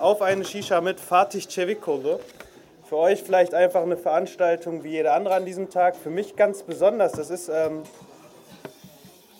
[0.00, 2.20] Auf eine Shisha mit Fatih Cevikolu.
[2.88, 5.94] Für euch vielleicht einfach eine Veranstaltung wie jede andere an diesem Tag.
[5.94, 7.12] Für mich ganz besonders.
[7.12, 7.82] Das ist ähm,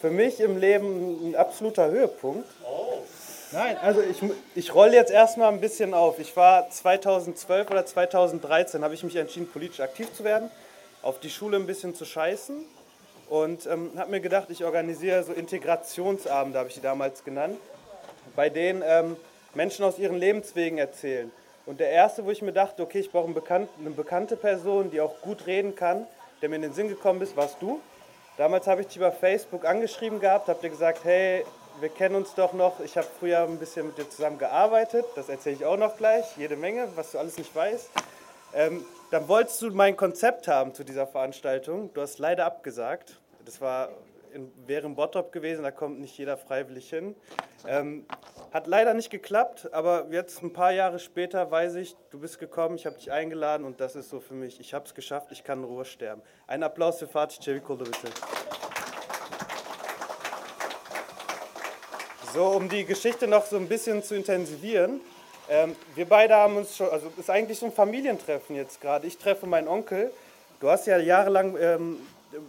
[0.03, 2.46] für mich im Leben ein absoluter Höhepunkt.
[3.53, 4.19] Nein, also ich,
[4.54, 6.19] ich rolle jetzt erstmal ein bisschen auf.
[6.19, 10.51] Ich war 2012 oder 2013, habe ich mich entschieden, politisch aktiv zu werden,
[11.01, 12.67] auf die Schule ein bisschen zu scheißen
[13.31, 17.56] und ähm, habe mir gedacht, ich organisiere so Integrationsabende, habe ich die damals genannt,
[18.37, 19.16] bei denen ähm,
[19.55, 21.30] Menschen aus ihren Lebenswegen erzählen.
[21.66, 25.20] Und der erste, wo ich mir dachte, okay, ich brauche eine bekannte, Person, die auch
[25.20, 26.06] gut reden kann,
[26.42, 27.80] der mir in den Sinn gekommen ist, warst du.
[28.36, 31.44] Damals habe ich dich über Facebook angeschrieben gehabt, habe dir gesagt, hey,
[31.80, 32.80] wir kennen uns doch noch.
[32.80, 36.24] Ich habe früher ein bisschen mit dir zusammen gearbeitet, das erzähle ich auch noch gleich,
[36.36, 37.91] jede Menge, was du alles nicht weißt.
[38.55, 41.92] Ähm, dann wolltest du mein Konzept haben zu dieser Veranstaltung.
[41.94, 43.19] Du hast leider abgesagt.
[43.44, 43.91] Das war
[44.33, 47.15] in, wäre in Bottrop gewesen, da kommt nicht jeder freiwillig hin.
[47.66, 48.07] Ähm,
[48.53, 52.77] hat leider nicht geklappt, aber jetzt ein paar Jahre später weiß ich, du bist gekommen,
[52.77, 55.45] ich habe dich eingeladen und das ist so für mich, ich habe es geschafft, ich
[55.45, 56.22] kann in Ruhe sterben.
[56.47, 58.09] Ein Applaus für Fatih Cevikolo bitte.
[62.33, 65.00] So, um die Geschichte noch so ein bisschen zu intensivieren.
[65.48, 69.06] Ähm, wir beide haben uns schon, also ist eigentlich ein Familientreffen jetzt gerade.
[69.06, 70.12] Ich treffe meinen Onkel.
[70.61, 71.97] Du hast ja jahrelang ähm,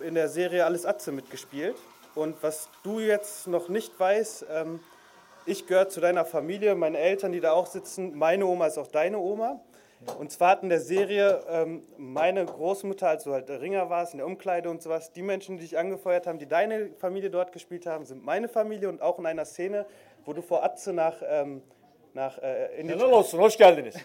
[0.02, 1.76] in der Serie Alles Atze mitgespielt.
[2.16, 4.80] Und was du jetzt noch nicht weißt, ähm,
[5.46, 8.16] ich gehöre zu deiner Familie, meine Eltern, die da auch sitzen.
[8.16, 9.60] Meine Oma ist auch deine Oma.
[10.18, 14.18] Und zwar hat in der Serie ähm, meine Großmutter, als du halt Ringer warst, in
[14.18, 17.86] der Umkleide und sowas, die Menschen, die dich angefeuert haben, die deine Familie dort gespielt
[17.86, 19.86] haben, sind meine Familie und auch in einer Szene,
[20.26, 21.62] wo du vor Atze nach, ähm,
[22.14, 23.96] nach äh, in die Helal olsun, hoş geldiniz.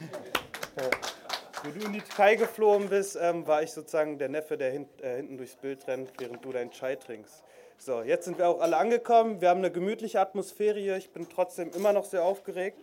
[1.67, 4.87] Wo du in die Türkei geflogen bist, ähm, war ich sozusagen der Neffe, der hin,
[5.03, 7.43] äh, hinten durchs Bild rennt, während du deinen Chai trinkst.
[7.77, 9.41] So, jetzt sind wir auch alle angekommen.
[9.41, 10.97] Wir haben eine gemütliche Atmosphäre hier.
[10.97, 12.79] Ich bin trotzdem immer noch sehr aufgeregt.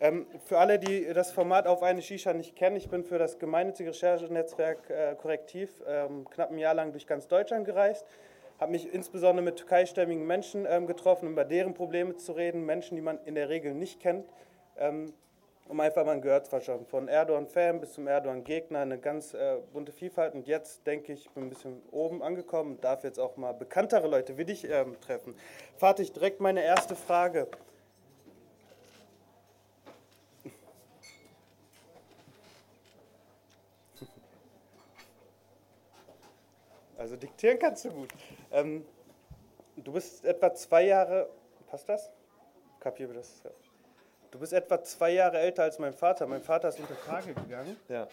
[0.00, 3.38] Ähm, für alle, die das Format auf eine Shisha nicht kennen, ich bin für das
[3.38, 8.04] gemeinnützige Recherchenetzwerk äh, Korrektiv ähm, knapp ein Jahr lang durch ganz Deutschland gereist,
[8.60, 12.96] habe mich insbesondere mit türkeistämmigen Menschen ähm, getroffen, um über deren Probleme zu reden, Menschen,
[12.96, 14.26] die man in der Regel nicht kennt,
[14.78, 15.14] ähm,
[15.68, 16.86] um einfach mal ein Gehör zu verschaffen.
[16.86, 20.34] Von Erdogan-Fan bis zum Erdogan-Gegner, eine ganz äh, bunte Vielfalt.
[20.34, 23.52] Und jetzt denke ich, ich bin ein bisschen oben angekommen und darf jetzt auch mal
[23.52, 25.34] bekanntere Leute wie dich ähm, treffen.
[25.76, 27.48] Fatih, direkt meine erste Frage.
[36.98, 38.08] Also diktieren kannst du gut.
[38.50, 38.84] Ähm,
[39.76, 41.28] du bist etwa zwei Jahre,
[41.66, 42.10] passt das?
[42.80, 43.42] Kapiere das?
[43.44, 43.50] Ja.
[44.36, 46.26] Du bist etwa zwei Jahre älter als mein Vater.
[46.26, 47.74] Mein Vater ist unter Tage gegangen.
[47.88, 48.06] Ja.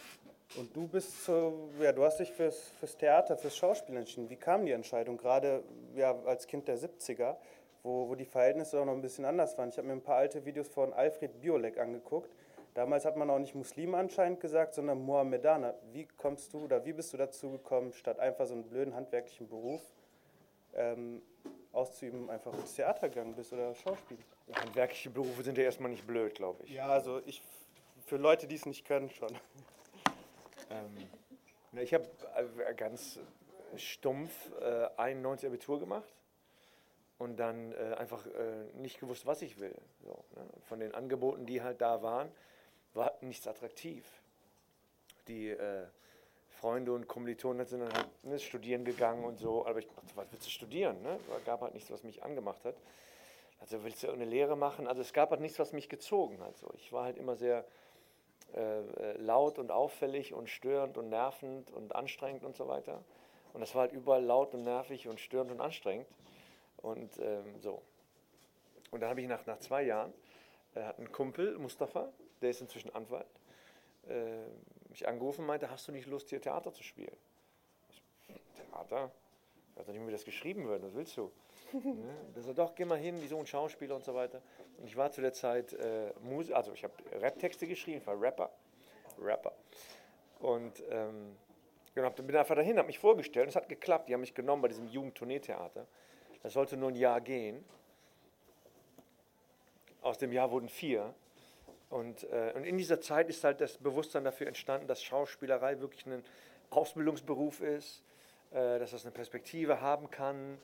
[0.56, 4.30] Und du bist so, ja, du hast dich fürs, fürs Theater, fürs Schauspiel entschieden.
[4.30, 5.66] Wie kam die Entscheidung, gerade
[5.98, 7.36] ja, als Kind der 70er,
[7.84, 9.68] wo, wo die Verhältnisse auch noch ein bisschen anders waren?
[9.68, 12.34] Ich habe mir ein paar alte Videos von Alfred Biolek angeguckt.
[12.74, 15.74] Damals hat man auch nicht Muslim anscheinend gesagt, sondern Mohammedaner.
[15.92, 19.50] Wie kommst du oder wie bist du dazu gekommen, statt einfach so einen blöden handwerklichen
[19.50, 19.82] Beruf
[20.74, 21.22] ähm,
[21.74, 24.18] auszuüben, einfach ins Theater gegangen bist oder Schauspiel?
[24.54, 26.72] Handwerkliche Berufe sind ja erstmal nicht blöd, glaube ich.
[26.72, 27.42] Ja, also ich,
[28.06, 29.30] für Leute, die es nicht können, schon.
[30.70, 30.96] Ähm,
[31.74, 32.08] na, ich habe
[32.66, 33.20] äh, ganz
[33.76, 34.32] stumpf
[34.62, 36.12] äh, 91 Abitur gemacht
[37.18, 39.76] und dann äh, einfach äh, nicht gewusst, was ich will.
[40.04, 40.48] So, ne?
[40.68, 42.32] Von den Angeboten, die halt da waren,
[42.94, 44.06] war nichts attraktiv.
[45.28, 45.86] Die äh,
[46.64, 50.32] Freunde und Kommilitonen sind dann halt ne, studieren gegangen und so, aber ich dachte, was
[50.32, 51.02] willst du studieren?
[51.02, 51.20] Ne?
[51.46, 52.76] Gab halt nichts, was mich angemacht hat.
[53.60, 54.88] Also willst du irgendeine Lehre machen?
[54.88, 56.56] Also es gab halt nichts, was mich gezogen hat.
[56.58, 56.72] So.
[56.76, 57.66] Ich war halt immer sehr
[58.56, 63.04] äh, laut und auffällig und störend und nervend und anstrengend und so weiter.
[63.52, 66.08] Und das war halt überall laut und nervig und störend und anstrengend.
[66.78, 67.82] Und ähm, so.
[68.92, 70.14] Und dann habe ich nach, nach zwei Jahren,
[70.76, 72.08] äh, hat Kumpel, Mustafa,
[72.42, 73.28] der ist inzwischen Anwalt,
[74.08, 74.44] äh,
[74.94, 77.16] mich angerufen und meinte, hast du nicht Lust, hier Theater zu spielen?
[77.90, 78.02] Ich,
[78.56, 79.12] Theater?
[79.72, 81.32] Ich weiß nicht, wie das geschrieben wird, was willst du?
[81.74, 82.16] ne?
[82.36, 84.42] Der sagt, doch, geh mal hin, wie so ein Schauspieler und so weiter.
[84.78, 88.20] Und ich war zu der Zeit äh, Musik, also ich habe Rap-Texte geschrieben, ich war
[88.20, 88.52] Rapper.
[89.20, 89.54] Rapper.
[90.40, 91.36] Und ähm,
[91.96, 94.10] genau, bin einfach dahin, habe mich vorgestellt, es hat geklappt.
[94.10, 95.88] Die haben mich genommen bei diesem Jugendtourneetheater.
[96.42, 97.64] Das sollte nur ein Jahr gehen.
[100.02, 101.14] Aus dem Jahr wurden vier.
[101.90, 106.06] Und, äh, und in dieser Zeit ist halt das Bewusstsein dafür entstanden, dass Schauspielerei wirklich
[106.06, 106.24] ein
[106.70, 108.04] Ausbildungsberuf ist,
[108.52, 110.58] äh, dass das eine Perspektive haben kann,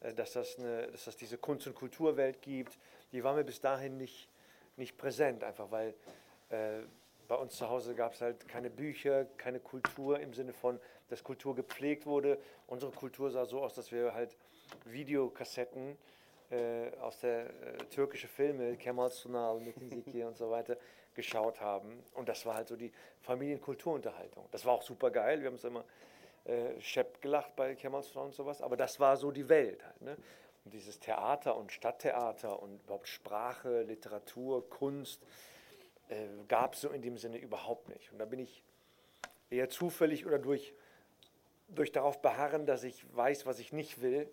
[0.00, 2.78] äh, dass, das eine, dass das diese Kunst- und Kulturwelt gibt.
[3.12, 4.28] Die war mir bis dahin nicht,
[4.76, 5.94] nicht präsent, einfach weil
[6.50, 6.80] äh,
[7.28, 11.24] bei uns zu Hause gab es halt keine Bücher, keine Kultur im Sinne von, dass
[11.24, 12.38] Kultur gepflegt wurde.
[12.68, 14.36] Unsere Kultur sah so aus, dass wir halt
[14.84, 15.96] Videokassetten äh,
[17.00, 20.76] aus der äh, türkische Filme, Kemal Sunal, Metin Zeki und so weiter,
[21.14, 22.02] geschaut haben.
[22.14, 24.46] Und das war halt so die Familienkulturunterhaltung.
[24.52, 25.40] Das war auch super geil.
[25.40, 25.84] Wir haben es immer
[26.44, 28.62] äh, schepp gelacht bei Kermansfrau und sowas.
[28.62, 30.00] Aber das war so die Welt halt.
[30.02, 30.16] Ne?
[30.64, 35.22] Und dieses Theater und Stadttheater und überhaupt Sprache, Literatur, Kunst
[36.08, 38.12] äh, gab es so in dem Sinne überhaupt nicht.
[38.12, 38.62] Und da bin ich
[39.50, 40.74] eher zufällig oder durch,
[41.68, 44.28] durch darauf beharren, dass ich weiß, was ich nicht will,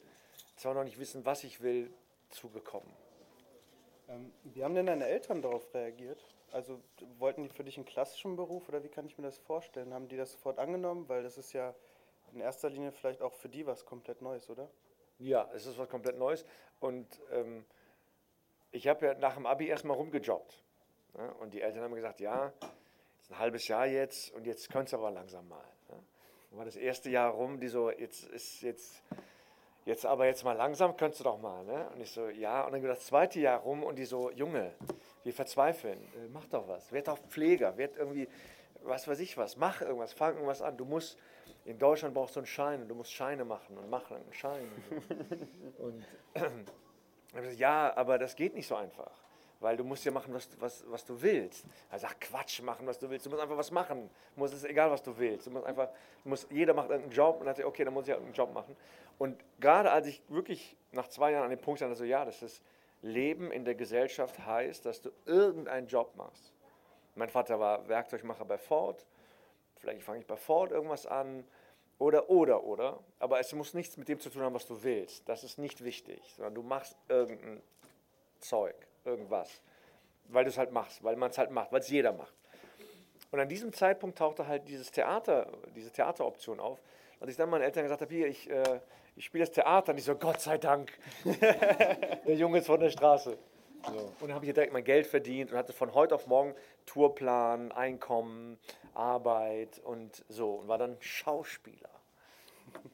[0.56, 1.92] zwar noch nicht wissen, was ich will,
[2.34, 2.92] zugekommen.
[4.10, 6.24] Ähm, wie haben denn deine Eltern darauf reagiert?
[6.52, 6.80] Also
[7.18, 9.94] wollten die für dich einen klassischen Beruf oder wie kann ich mir das vorstellen?
[9.94, 11.10] Haben die das sofort angenommen?
[11.10, 11.74] Weil das ist ja
[12.34, 14.70] in erster Linie vielleicht auch für die was komplett Neues, oder?
[15.20, 16.46] Ja, es ist was komplett Neues.
[16.80, 17.66] Und ähm,
[18.72, 20.64] ich habe ja nach dem Abi erstmal rumgejobbt.
[21.18, 21.34] Ne?
[21.36, 22.52] Und die Eltern haben gesagt, ja,
[23.20, 25.64] ist ein halbes Jahr jetzt und jetzt könntest du aber langsam mal.
[25.90, 26.04] Ne?
[26.50, 29.02] Dann war das erste Jahr rum, die so, jetzt ist jetzt,
[29.86, 31.64] jetzt aber jetzt mal langsam, könntest du doch mal.
[31.64, 31.88] Ne?
[31.94, 32.66] Und ich so, ja.
[32.66, 34.72] Und dann das zweite Jahr rum und die so, Junge,
[35.24, 38.28] wir verzweifeln, äh, mach doch was, werd doch Pfleger, werd irgendwie,
[38.84, 40.78] was weiß ich was, mach irgendwas, fang irgendwas an.
[40.78, 41.18] Du musst,
[41.66, 44.70] in Deutschland brauchst du einen Schein und du musst Scheine machen und machen einen Schein.
[45.78, 46.06] und
[47.36, 49.12] äh, ja, aber das geht nicht so einfach
[49.64, 51.66] weil du musst ja machen, was, was, was du willst.
[51.90, 53.26] Er sagt, Quatsch, machen, was du willst.
[53.26, 54.10] Du musst einfach was machen.
[54.44, 55.48] Es ist egal, was du willst.
[55.48, 55.88] Du musst einfach,
[56.26, 58.76] musst, jeder macht einen Job und dann sagt, okay, dann muss ich einen Job machen.
[59.18, 62.42] Und gerade als ich wirklich nach zwei Jahren an dem Punkt stand, so, ja, das
[62.42, 62.62] ist
[63.02, 66.54] Leben in der Gesellschaft heißt, dass du irgendeinen Job machst.
[67.16, 69.06] Mein Vater war Werkzeugmacher bei Ford.
[69.78, 71.46] Vielleicht fange ich bei Ford irgendwas an.
[72.00, 73.00] Oder, oder, oder.
[73.20, 75.28] Aber es muss nichts mit dem zu tun haben, was du willst.
[75.30, 77.62] Das ist nicht wichtig, sondern du machst irgendein
[78.40, 78.76] Zeug
[79.06, 79.62] irgendwas.
[80.30, 82.34] Weil du es halt machst, weil man es halt macht, weil es jeder macht.
[83.32, 86.80] Und an diesem Zeitpunkt tauchte halt dieses Theater, diese Theateroption auf.
[87.20, 88.80] Als ich dann meinen Eltern gesagt habe, hier, ich, äh,
[89.16, 90.92] ich spiele das Theater, und ich so, Gott sei Dank,
[91.26, 93.38] der Junge ist von der Straße.
[93.88, 93.98] So.
[93.98, 97.72] Und dann habe ich direkt mein Geld verdient und hatte von heute auf morgen Tourplan,
[97.72, 98.58] Einkommen,
[98.94, 101.90] Arbeit und so und war dann Schauspieler.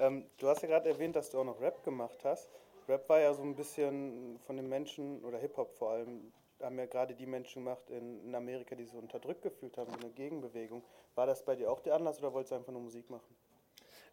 [0.00, 2.48] Ähm, du hast ja gerade erwähnt, dass du auch noch Rap gemacht hast.
[2.88, 6.86] Rap war ja so ein bisschen von den Menschen, oder Hip-Hop vor allem, haben ja
[6.86, 10.10] gerade die Menschen gemacht in, in Amerika, die sich so unterdrückt gefühlt haben, so eine
[10.10, 10.82] Gegenbewegung.
[11.14, 13.36] War das bei dir auch der Anlass oder wolltest du einfach nur Musik machen?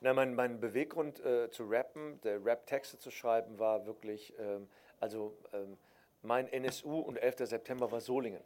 [0.01, 4.67] Na, mein, mein Beweggrund äh, zu rappen, der Rap-Texte zu schreiben, war wirklich, ähm,
[4.99, 5.77] also ähm,
[6.21, 7.47] mein NSU und 11.
[7.47, 8.43] September war Solingen.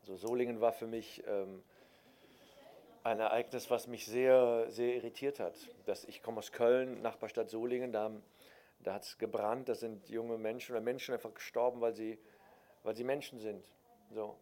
[0.00, 1.62] Also Solingen war für mich ähm,
[3.02, 5.54] ein Ereignis, was mich sehr, sehr irritiert hat.
[5.84, 8.22] Dass ich komme aus Köln, Nachbarstadt Solingen, da haben
[8.82, 12.18] da hat es gebrannt, da sind junge Menschen oder Menschen einfach gestorben, weil sie,
[12.82, 13.68] weil sie Menschen sind.
[14.10, 14.36] So.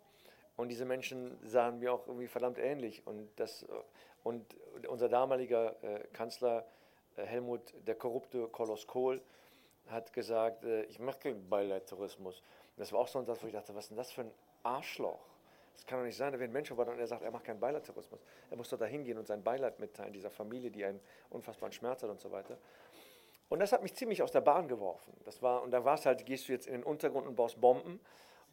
[0.57, 3.07] Und diese Menschen sahen mir auch irgendwie verdammt ähnlich.
[3.07, 3.67] Und, das,
[4.23, 4.45] und
[4.89, 6.67] unser damaliger äh, Kanzler
[7.17, 9.23] äh, Helmut, der korrupte Koloss Kohl,
[9.89, 12.43] hat gesagt, äh, ich mache keinen Beileidtourismus.
[12.77, 14.33] Das war auch so ein Satz, wo ich dachte, was ist denn das für ein
[14.63, 15.31] Arschloch?
[15.75, 18.21] Das kann doch nicht sein, wenn ein Mensch und er sagt, er macht keinen Beileidtourismus.
[18.51, 21.01] Er muss doch da hingehen und sein Beileid mitteilen, dieser Familie, die einen
[21.31, 22.59] unfassbaren Schmerz hat und so weiter.
[23.51, 25.13] Und das hat mich ziemlich aus der Bahn geworfen.
[25.25, 27.61] Das war, und da war es halt, gehst du jetzt in den Untergrund und baust
[27.61, 28.01] Bomben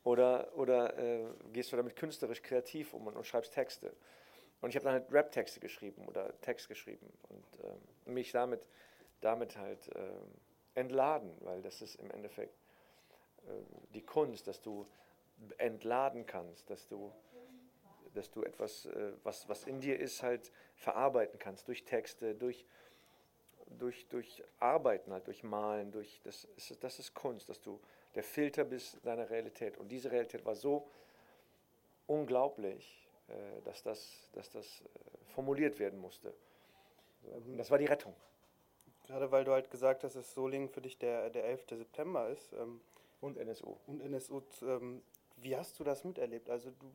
[0.04, 1.24] oder, oder äh,
[1.54, 3.96] gehst du damit künstlerisch kreativ um und, und schreibst Texte.
[4.60, 8.68] Und ich habe dann halt Rap-Texte geschrieben oder Text geschrieben und äh, mich damit,
[9.22, 10.10] damit halt äh,
[10.74, 12.58] entladen, weil das ist im Endeffekt
[13.46, 13.52] äh,
[13.94, 14.88] die Kunst, dass du
[15.60, 17.14] entladen kannst, dass du,
[18.16, 22.66] dass du etwas, äh, was, was in dir ist, halt verarbeiten kannst durch Texte, durch
[23.78, 27.80] durch, durch Arbeiten, halt, durch Malen, durch das ist, das ist Kunst, dass du
[28.16, 29.78] der Filter bist deiner Realität.
[29.78, 30.90] Und diese Realität war so
[32.08, 34.86] unglaublich, äh, dass das, dass das äh,
[35.34, 36.34] formuliert werden musste.
[37.24, 38.14] Und das war die Rettung.
[39.06, 41.66] Gerade weil du halt gesagt hast, dass Solingen für dich der, der 11.
[41.70, 42.54] September ist.
[42.54, 42.82] Ähm,
[43.22, 43.78] und NSU.
[43.88, 44.42] Und NSU.
[44.62, 45.02] Ähm,
[45.38, 46.50] wie hast du das miterlebt?
[46.50, 46.92] Also du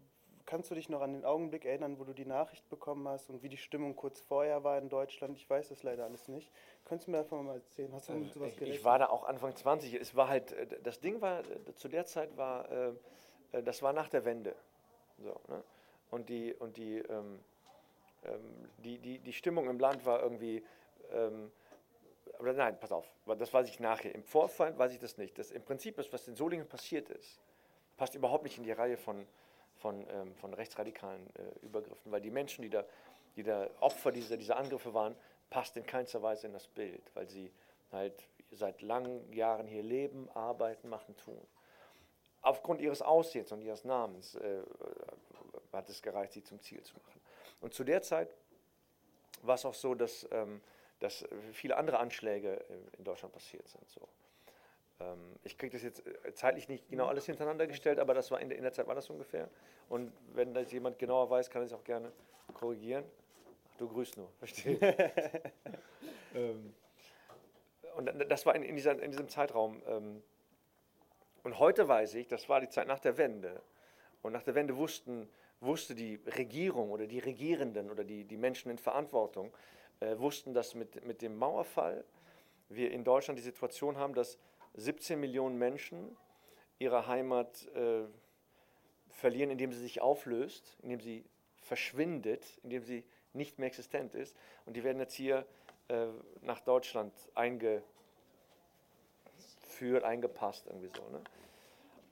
[0.47, 3.43] kannst du dich noch an den Augenblick erinnern, wo du die Nachricht bekommen hast und
[3.43, 5.37] wie die Stimmung kurz vorher war in Deutschland?
[5.37, 6.51] Ich weiß das leider alles nicht.
[6.85, 7.93] Könntest du mir einfach mal erzählen?
[7.93, 8.79] Hast du mit sowas gerechnet?
[8.79, 9.95] Ich war da auch Anfang 20.
[9.95, 13.93] Es war halt, äh, das Ding war, äh, zu der Zeit war, äh, das war
[13.93, 14.55] nach der Wende.
[15.19, 15.63] So, ne?
[16.11, 17.41] Und die, und die, ähm,
[18.25, 20.63] ähm, die, die, die Stimmung im Land war irgendwie,
[21.11, 21.51] ähm,
[22.39, 24.15] oder nein, pass auf, das weiß ich nachher.
[24.15, 25.39] Im Vorfall weiß ich das nicht.
[25.39, 27.41] Das im Prinzip ist, was in Solingen passiert ist,
[27.97, 29.27] passt überhaupt nicht in die Reihe von,
[29.83, 32.85] von, ähm, von rechtsradikalen äh, Übergriffen, weil die Menschen, die da,
[33.37, 35.17] die da Opfer dieser, dieser Angriffe waren,
[35.51, 37.53] passt in keinster Weise in das Bild, weil sie
[37.91, 41.47] halt seit langen Jahren hier leben, arbeiten, machen, tun.
[42.41, 44.63] Aufgrund ihres Aussehens und ihres Namens äh,
[45.73, 47.21] hat es gereicht, sie zum Ziel zu machen.
[47.61, 48.35] Und zu der Zeit
[49.43, 50.61] war es auch so, dass, ähm,
[51.01, 53.89] dass viele andere Anschläge äh, in Deutschland passiert sind.
[53.91, 54.09] So.
[55.03, 58.41] Ähm, ich kriege das jetzt äh, zeitlich nicht genau alles hintereinander gestellt, aber das war
[58.41, 59.49] in der, in der Zeit war das ungefähr.
[59.89, 62.13] Und wenn das jemand genauer weiß, kann er es auch gerne
[62.55, 63.05] korrigieren.
[63.73, 64.79] Ach, du grüßt nur, verstehe.
[66.35, 66.75] ähm,
[67.97, 69.83] und das war in, in, dieser, in diesem Zeitraum.
[69.87, 70.23] Ähm,
[71.43, 73.61] und heute weiß ich, das war die Zeit nach der Wende.
[74.23, 75.29] Und nach der Wende wussten,
[75.61, 79.53] wusste die Regierung oder die Regierenden oder die, die Menschen in Verantwortung,
[80.01, 82.05] äh, wussten, dass mit, mit dem Mauerfall
[82.69, 84.39] wir in Deutschland die Situation haben, dass
[84.75, 86.17] 17 Millionen Menschen
[86.79, 88.05] ihre Heimat äh,
[89.09, 91.25] verlieren, indem sie sich auflöst, indem sie
[91.57, 94.37] verschwindet, indem sie nicht mehr existent ist.
[94.67, 95.47] Und die werden jetzt hier
[95.89, 96.07] äh,
[96.43, 97.85] nach Deutschland eingeführt,
[100.03, 101.09] eingepasst, irgendwie so.
[101.11, 101.23] Ne?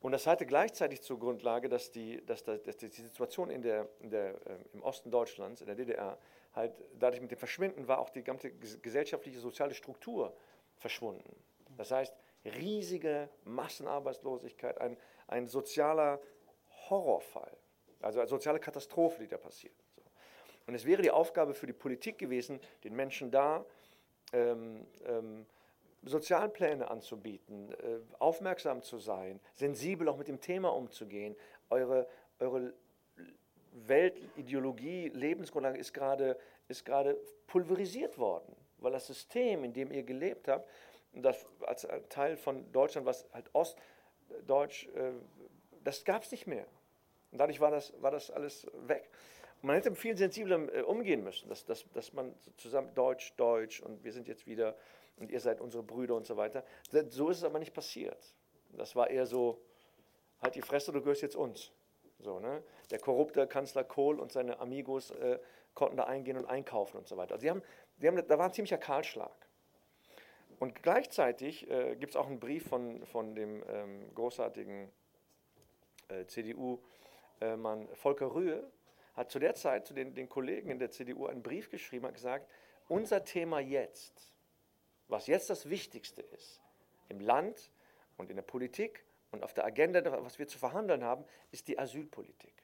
[0.00, 4.10] Und das hatte gleichzeitig zur Grundlage, dass die, dass, dass die Situation in der, in
[4.10, 6.18] der, äh, im Osten Deutschlands, in der DDR,
[6.54, 10.34] halt dadurch mit dem Verschwinden war auch die ganze gesellschaftliche, soziale Struktur
[10.76, 11.36] verschwunden.
[11.76, 12.14] Das heißt,
[12.44, 14.96] riesige Massenarbeitslosigkeit, ein,
[15.28, 16.20] ein sozialer
[16.88, 17.56] Horrorfall,
[18.00, 19.74] also eine soziale Katastrophe, die da passiert.
[20.66, 23.64] Und es wäre die Aufgabe für die Politik gewesen, den Menschen da
[24.32, 25.46] ähm, ähm,
[26.02, 31.36] Sozialpläne anzubieten, äh, aufmerksam zu sein, sensibel auch mit dem Thema umzugehen.
[31.68, 32.72] Eure, eure
[33.72, 36.38] Weltideologie, Lebensgrundlage ist gerade
[36.70, 40.68] ist gerade pulverisiert worden, weil das System, in dem ihr gelebt habt,
[41.12, 45.12] das als Teil von Deutschland, was halt Ostdeutsch, äh,
[45.82, 46.66] das gab es nicht mehr.
[47.32, 49.10] Und dadurch war das, war das alles weg.
[49.62, 53.80] Und man hätte viel sensibler äh, umgehen müssen, dass, dass, dass man zusammen Deutsch, Deutsch
[53.80, 54.76] und wir sind jetzt wieder
[55.16, 56.64] und ihr seid unsere Brüder und so weiter.
[57.08, 58.34] So ist es aber nicht passiert.
[58.72, 59.60] Das war eher so,
[60.40, 61.72] halt die Fresse, du gehörst jetzt uns.
[62.18, 62.62] So, ne?
[62.90, 65.38] Der korrupte Kanzler Kohl und seine Amigos äh,
[65.74, 67.34] konnten da eingehen und einkaufen und so weiter.
[67.34, 67.62] Also die haben,
[67.98, 69.49] die haben, da war ein ziemlicher Kahlschlag.
[70.60, 74.92] Und gleichzeitig äh, gibt es auch einen Brief von, von dem ähm, großartigen
[76.08, 78.70] äh, CDU-Mann äh, Volker Rühe,
[79.14, 82.14] hat zu der Zeit zu den, den Kollegen in der CDU einen Brief geschrieben, hat
[82.14, 82.46] gesagt,
[82.88, 84.34] unser Thema jetzt,
[85.08, 86.60] was jetzt das Wichtigste ist,
[87.08, 87.72] im Land
[88.18, 91.78] und in der Politik und auf der Agenda, was wir zu verhandeln haben, ist die
[91.78, 92.62] Asylpolitik.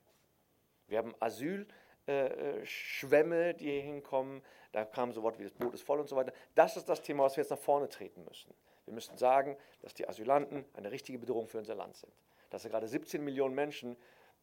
[0.86, 1.66] Wir haben Asyl
[2.08, 2.26] äh,
[2.60, 4.42] äh, Schwämme, die hier hinkommen.
[4.72, 6.32] Da kam so Wort wie das Boot ist voll und so weiter.
[6.54, 8.54] Das ist das Thema, was wir jetzt nach vorne treten müssen.
[8.84, 12.12] Wir müssen sagen, dass die Asylanten eine richtige Bedrohung für unser Land sind.
[12.50, 13.96] Dass wir gerade 17 Millionen Menschen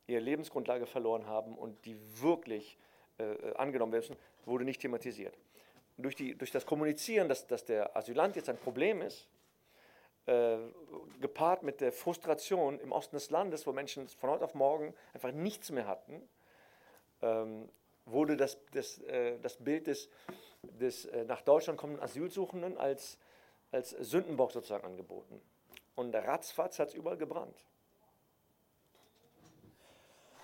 [0.07, 2.77] ihre Lebensgrundlage verloren haben und die wirklich
[3.19, 5.37] äh, äh, angenommen werden müssen, wurde nicht thematisiert.
[5.97, 9.29] Durch, die, durch das Kommunizieren, dass, dass der Asylant jetzt ein Problem ist,
[10.25, 10.57] äh,
[11.21, 15.31] gepaart mit der Frustration im Osten des Landes, wo Menschen von heute auf morgen einfach
[15.31, 16.27] nichts mehr hatten,
[17.23, 17.69] ähm,
[18.05, 20.09] wurde das, das, äh, das Bild des,
[20.61, 23.17] des äh, nach Deutschland kommenden Asylsuchenden als,
[23.71, 25.41] als Sündenbock sozusagen angeboten.
[25.95, 27.65] Und ratzfatz hat es überall gebrannt.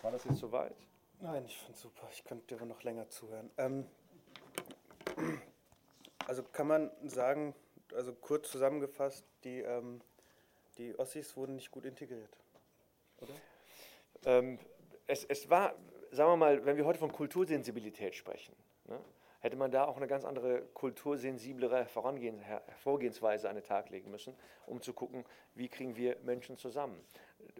[0.01, 0.75] War das jetzt soweit?
[1.19, 2.07] Nein, ich finde es super.
[2.11, 3.51] Ich könnte dir noch länger zuhören.
[3.57, 3.85] Ähm,
[6.27, 7.53] also kann man sagen,
[7.93, 10.01] also kurz zusammengefasst, die, ähm,
[10.77, 12.37] die Ossis wurden nicht gut integriert,
[13.19, 13.33] oder?
[14.25, 14.59] Ähm,
[15.07, 15.73] es, es war,
[16.11, 18.99] sagen wir mal, wenn wir heute von Kultursensibilität sprechen, ne,
[19.39, 21.87] hätte man da auch eine ganz andere kultursensiblere
[22.83, 24.35] Vorgehensweise an den Tag legen müssen,
[24.65, 25.23] um zu gucken,
[25.55, 27.01] wie kriegen wir Menschen zusammen.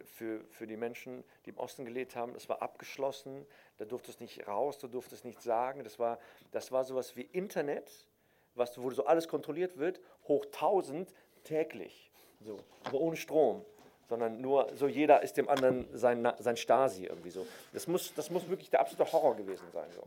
[0.04, 3.46] Für, für die Menschen, die im Osten gelebt haben, das war abgeschlossen,
[3.78, 6.18] da durfte es nicht raus, du durftest nicht sagen, das war,
[6.50, 8.06] das war sowas wie Internet,
[8.54, 11.14] was, wo so alles kontrolliert wird, hoch 1000
[11.44, 13.64] täglich, so, aber ohne Strom
[14.10, 17.46] sondern nur so jeder ist dem anderen sein, sein Stasi irgendwie so.
[17.72, 19.88] Das muss, das muss wirklich der absolute Horror gewesen sein.
[19.92, 20.02] So.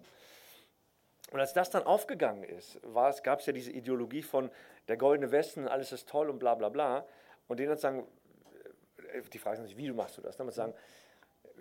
[1.32, 2.82] Und als das dann aufgegangen ist,
[3.24, 4.52] gab es ja diese Ideologie von
[4.90, 7.06] der goldene Westen, alles ist toll und bla bla bla.
[7.48, 8.06] Und denen dann sagen,
[9.14, 10.36] äh, die Frage ist natürlich, wie machst du das?
[10.36, 10.74] Dann sagen,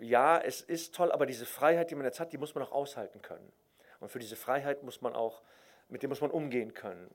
[0.01, 2.73] ja, es ist toll, aber diese Freiheit, die man jetzt hat, die muss man auch
[2.73, 3.53] aushalten können.
[4.01, 5.41] Und für diese Freiheit muss man auch,
[5.87, 7.09] mit der muss man umgehen können.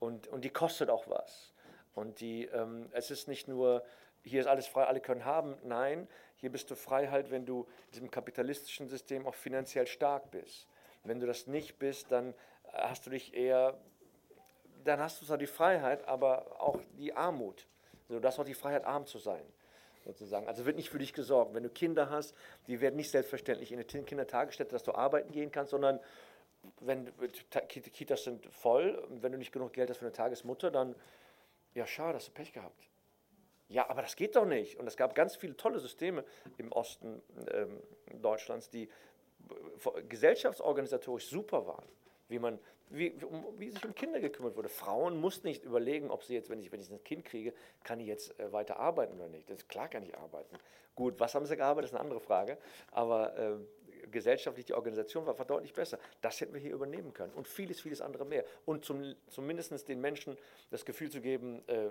[0.00, 1.54] Und, und die kostet auch was.
[1.94, 3.82] Und die, ähm, es ist nicht nur
[4.26, 5.56] hier ist alles frei, alle können haben.
[5.62, 10.30] Nein, hier bist du frei halt, wenn du in diesem kapitalistischen System auch finanziell stark
[10.30, 10.66] bist.
[11.04, 12.34] Wenn du das nicht bist, dann
[12.72, 13.78] hast du dich eher,
[14.84, 17.66] dann hast du zwar die Freiheit, aber auch die Armut.
[18.08, 19.44] Also du hast auch die Freiheit, arm zu sein.
[20.04, 20.46] Sozusagen.
[20.46, 21.54] Also wird nicht für dich gesorgt.
[21.54, 22.34] Wenn du Kinder hast,
[22.68, 25.98] die werden nicht selbstverständlich in eine Kindertagesstätte, dass du arbeiten gehen kannst, sondern
[26.80, 27.12] wenn
[27.68, 30.94] Kitas sind voll wenn du nicht genug Geld hast für eine Tagesmutter, dann
[31.74, 32.88] ja, schade, hast du Pech gehabt.
[33.68, 34.78] Ja, aber das geht doch nicht.
[34.78, 36.24] Und es gab ganz viele tolle Systeme
[36.58, 37.20] im Osten
[37.50, 37.82] ähm,
[38.20, 38.88] Deutschlands, die
[40.08, 41.86] gesellschaftsorganisatorisch super waren.
[42.28, 42.58] wie man,
[42.90, 44.68] wie, um, wie sich um Kinder gekümmert wurde.
[44.68, 47.52] Frauen mussten nicht überlegen, ob sie jetzt, wenn ich, wenn ich ein Kind kriege,
[47.84, 49.48] kann ich jetzt äh, weiter arbeiten oder nicht.
[49.48, 50.56] Das ist klar, kann ich arbeiten.
[50.94, 52.58] Gut, was haben sie gearbeitet, ist eine andere Frage.
[52.90, 53.56] Aber äh,
[54.10, 55.98] gesellschaftlich die Organisation war, war deutlich besser.
[56.20, 58.44] Das hätten wir hier übernehmen können und vieles, vieles andere mehr.
[58.64, 60.36] Und zum, zumindest den Menschen
[60.70, 61.90] das Gefühl zu geben, äh,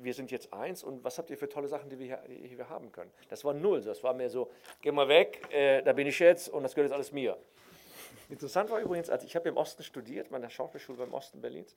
[0.00, 2.64] wir sind jetzt eins und was habt ihr für tolle Sachen, die wir hier, die
[2.64, 3.10] haben können.
[3.28, 4.50] Das war null, das war mehr so,
[4.80, 7.36] geh mal weg, äh, da bin ich jetzt und das gehört jetzt alles mir.
[8.28, 11.74] Interessant war übrigens, als ich habe im Osten studiert, meine Schauspielschule beim Osten Berlins,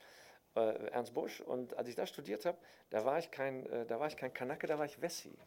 [0.55, 2.57] äh, Ernst Busch, und als ich da studiert habe,
[2.89, 5.37] da war ich kein, äh, da war ich kein Kanake, da war ich Wessi.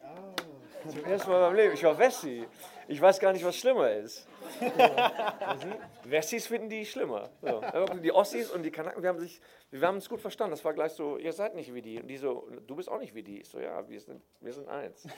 [0.00, 0.55] Oh.
[0.88, 1.74] Zum ersten Mal in meinem Leben.
[1.74, 2.46] Ich war Wessi.
[2.88, 4.26] Ich weiß gar nicht, was schlimmer ist.
[6.04, 7.30] Wessis finden die schlimmer.
[7.40, 7.60] So.
[8.02, 9.40] Die Ossis und die Kanaken, wir haben, sich,
[9.70, 10.52] wir haben uns gut verstanden.
[10.52, 12.00] Das war gleich so, ihr seid nicht wie die.
[12.00, 13.40] Und die so, du bist auch nicht wie die.
[13.40, 15.06] Ich so, ja, wir sind, wir sind eins.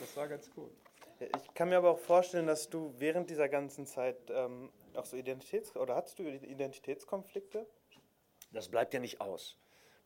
[0.00, 0.70] Das war ganz cool.
[1.20, 5.16] Ich kann mir aber auch vorstellen, dass du während dieser ganzen Zeit ähm, auch so
[5.16, 7.66] Identitäts- oder hattest du Identitätskonflikte?
[8.52, 9.56] Das bleibt ja nicht aus.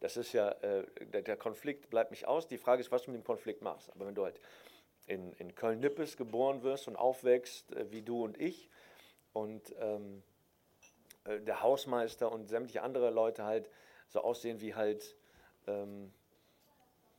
[0.01, 2.47] Das ist ja, äh, der, der, Konflikt bleibt nicht aus.
[2.47, 3.91] Die Frage ist, was du mit dem Konflikt machst.
[3.91, 4.41] Aber wenn du halt
[5.07, 8.71] in, in Köln-Nippes geboren wirst und aufwächst, äh, wie du und ich,
[9.33, 10.23] und ähm,
[11.25, 13.71] äh, der Hausmeister und sämtliche andere Leute halt
[14.09, 15.17] so aussehen wie halt,
[15.67, 16.13] ähm,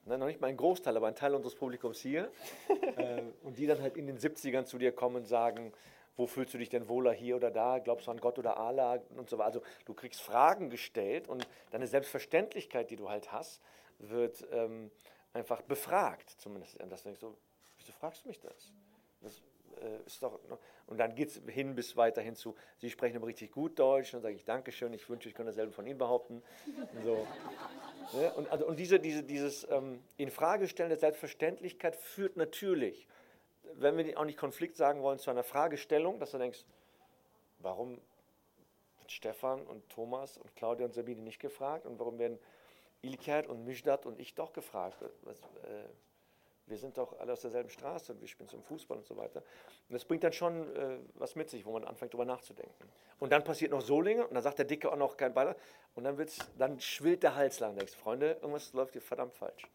[0.06, 2.32] na, noch nicht mal ein Großteil, aber ein Teil unseres Publikums hier,
[2.98, 5.74] äh, und die dann halt in den 70ern zu dir kommen und sagen,
[6.16, 9.00] wo fühlst du dich denn wohler hier oder da, glaubst du an Gott oder Allah
[9.16, 9.48] und so weiter.
[9.48, 13.62] Also du kriegst Fragen gestellt und deine Selbstverständlichkeit, die du halt hast,
[14.00, 14.92] wird ähm,
[15.34, 16.82] einfach befragt, zumindest.
[16.82, 17.36] Und das denkst du,
[17.78, 18.74] wieso fragst du mich das?
[19.22, 19.42] Das
[19.82, 20.58] äh, ist doch, ne?
[20.88, 24.22] und dann geht es hin bis weiterhin zu, Sie sprechen aber richtig gut Deutsch, dann
[24.22, 26.42] sage ich Dankeschön, ich wünsche, ich könnte dasselbe von Ihnen behaupten.
[26.66, 27.28] Und, so.
[28.22, 33.08] ja, und, also, und diese, diese, dieses ähm, Infragestellen der Selbstverständlichkeit führt natürlich
[33.76, 36.66] wenn wir auch nicht Konflikt sagen wollen, zu einer Fragestellung, dass du denkst,
[37.60, 38.00] warum
[39.00, 42.40] wird Stefan und Thomas und Claudia und Sabine nicht gefragt und warum werden
[43.02, 44.98] Ilkert und Misdat und ich doch gefragt?
[45.24, 45.88] Was, äh,
[46.70, 49.42] wir sind doch alle aus derselben Straße und wir spielen zum Fußball und so weiter.
[49.90, 52.90] Und das bringt dann schon äh, was mit sich, wo man anfängt, darüber nachzudenken.
[53.20, 55.56] Und dann passiert noch Solinge und dann sagt der Dicke auch noch kein Baller
[55.96, 57.76] und dann, wird's, dann schwillt der Hals lang.
[57.76, 59.68] Denkst, Freunde, irgendwas läuft hier verdammt falsch.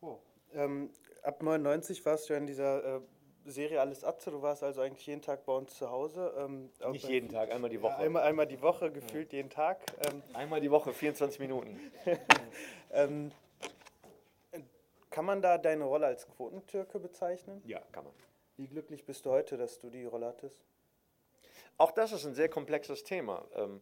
[0.00, 0.18] Oh.
[0.54, 0.90] Ähm,
[1.28, 3.00] ab 99 warst du in dieser äh,
[3.44, 4.30] Serie Alles Atze.
[4.30, 6.32] Du warst also eigentlich jeden Tag bei uns zu Hause.
[6.38, 7.92] Ähm, Nicht jeden Tag, einmal die Woche.
[7.92, 9.36] Ja, einmal, einmal die Woche, gefühlt ja.
[9.36, 9.80] jeden Tag.
[10.06, 11.78] Ähm, einmal die Woche, 24 Minuten.
[12.92, 13.30] ähm,
[15.10, 17.62] kann man da deine Rolle als Quotentürke bezeichnen?
[17.66, 18.12] Ja, kann man.
[18.56, 20.64] Wie glücklich bist du heute, dass du die Rolle hattest?
[21.76, 23.44] Auch das ist ein sehr komplexes Thema.
[23.54, 23.80] Ähm,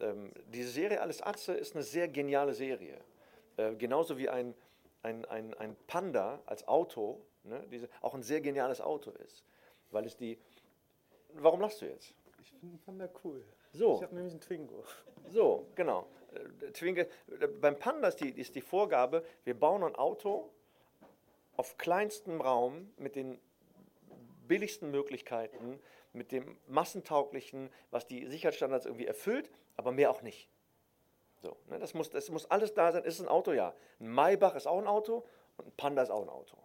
[0.00, 2.98] ähm, diese Serie Alles Atze ist eine sehr geniale Serie.
[3.56, 4.54] Äh, genauso wie ein
[5.02, 9.44] ein, ein, ein Panda als Auto ne, diese, auch ein sehr geniales Auto ist.
[9.90, 10.38] Weil es die.
[11.34, 12.14] Warum lachst du jetzt?
[12.40, 13.44] Ich finde Panda cool.
[13.72, 13.96] So.
[13.96, 14.84] Ich habe nämlich einen Twingo.
[15.30, 16.06] So, genau.
[16.34, 20.50] Äh, Twingo, äh, beim Panda ist die, ist die Vorgabe, wir bauen ein Auto
[21.56, 23.38] auf kleinstem Raum mit den
[24.46, 25.80] billigsten Möglichkeiten,
[26.12, 30.48] mit dem massentauglichen, was die Sicherheitsstandards irgendwie erfüllt, aber mehr auch nicht.
[31.46, 33.04] So, ne, das, muss, das muss alles da sein.
[33.04, 33.72] Ist ein Auto, ja.
[34.00, 35.24] Ein Maybach ist auch ein Auto
[35.58, 36.56] und ein Panda ist auch ein Auto.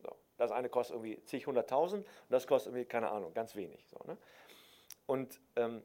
[0.00, 3.84] So, das eine kostet irgendwie zig hunderttausend und das kostet irgendwie, keine Ahnung, ganz wenig.
[3.88, 4.16] So, ne?
[5.06, 5.82] Und ähm,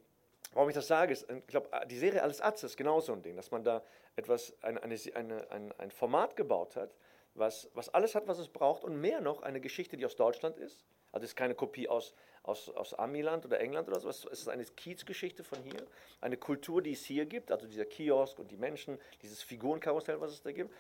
[0.54, 3.24] warum ich das sage, ist, ich glaube, die Serie Alles Atze ist genau so ein
[3.24, 3.82] Ding, dass man da
[4.16, 6.96] etwas, eine, eine, eine, ein, ein Format gebaut hat,
[7.34, 10.60] was, was alles hat, was es braucht und mehr noch eine Geschichte, die aus Deutschland
[10.60, 10.86] ist.
[11.13, 14.28] Also es ist keine Kopie aus, aus, aus Amiland oder England oder sowas.
[14.32, 15.86] Es ist eine Kiezgeschichte von hier,
[16.19, 20.32] eine Kultur, die es hier gibt, also dieser Kiosk und die Menschen, dieses Figurenkarussell, was
[20.32, 20.73] es da gibt.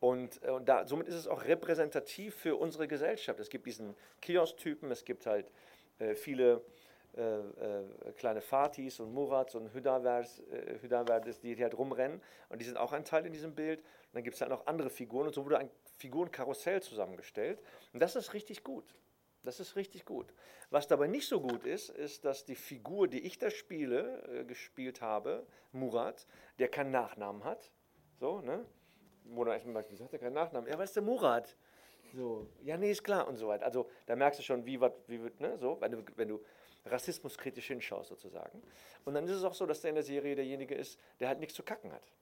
[0.00, 3.38] Und, äh, und da, somit ist es auch repräsentativ für unsere Gesellschaft.
[3.38, 5.50] Es gibt diesen Kiosk-Typen, es gibt halt
[5.98, 6.62] äh, viele
[7.16, 10.78] äh, äh kleine Fatis und Murats und Hüdavers, äh,
[11.42, 12.22] die, die halt rumrennen.
[12.48, 13.80] Und die sind auch ein Teil in diesem Bild.
[13.80, 15.26] Und dann gibt es halt noch andere Figuren.
[15.26, 17.58] Und so wurde ein Figurenkarussell zusammengestellt.
[17.92, 18.84] Und das ist richtig gut.
[19.46, 20.34] Das ist richtig gut.
[20.70, 24.44] Was dabei nicht so gut ist, ist, dass die Figur, die ich da spiele, äh,
[24.44, 26.26] gespielt habe, Murat,
[26.58, 27.70] der keinen Nachnamen hat.
[28.18, 28.66] So, ne?
[29.24, 30.68] Dann erstmal wieso hat er keinen Nachnamen?
[30.68, 31.56] Ja, was ist der Murat?
[32.12, 33.64] So, ja, nee, ist klar und so weiter.
[33.64, 36.44] Also da merkst du schon, wie, wat, wie ne, so, wenn du, wenn du
[36.84, 38.62] rassismuskritisch hinschaust sozusagen.
[39.04, 41.38] Und dann ist es auch so, dass der in der Serie derjenige ist, der halt
[41.38, 42.12] nichts zu kacken hat.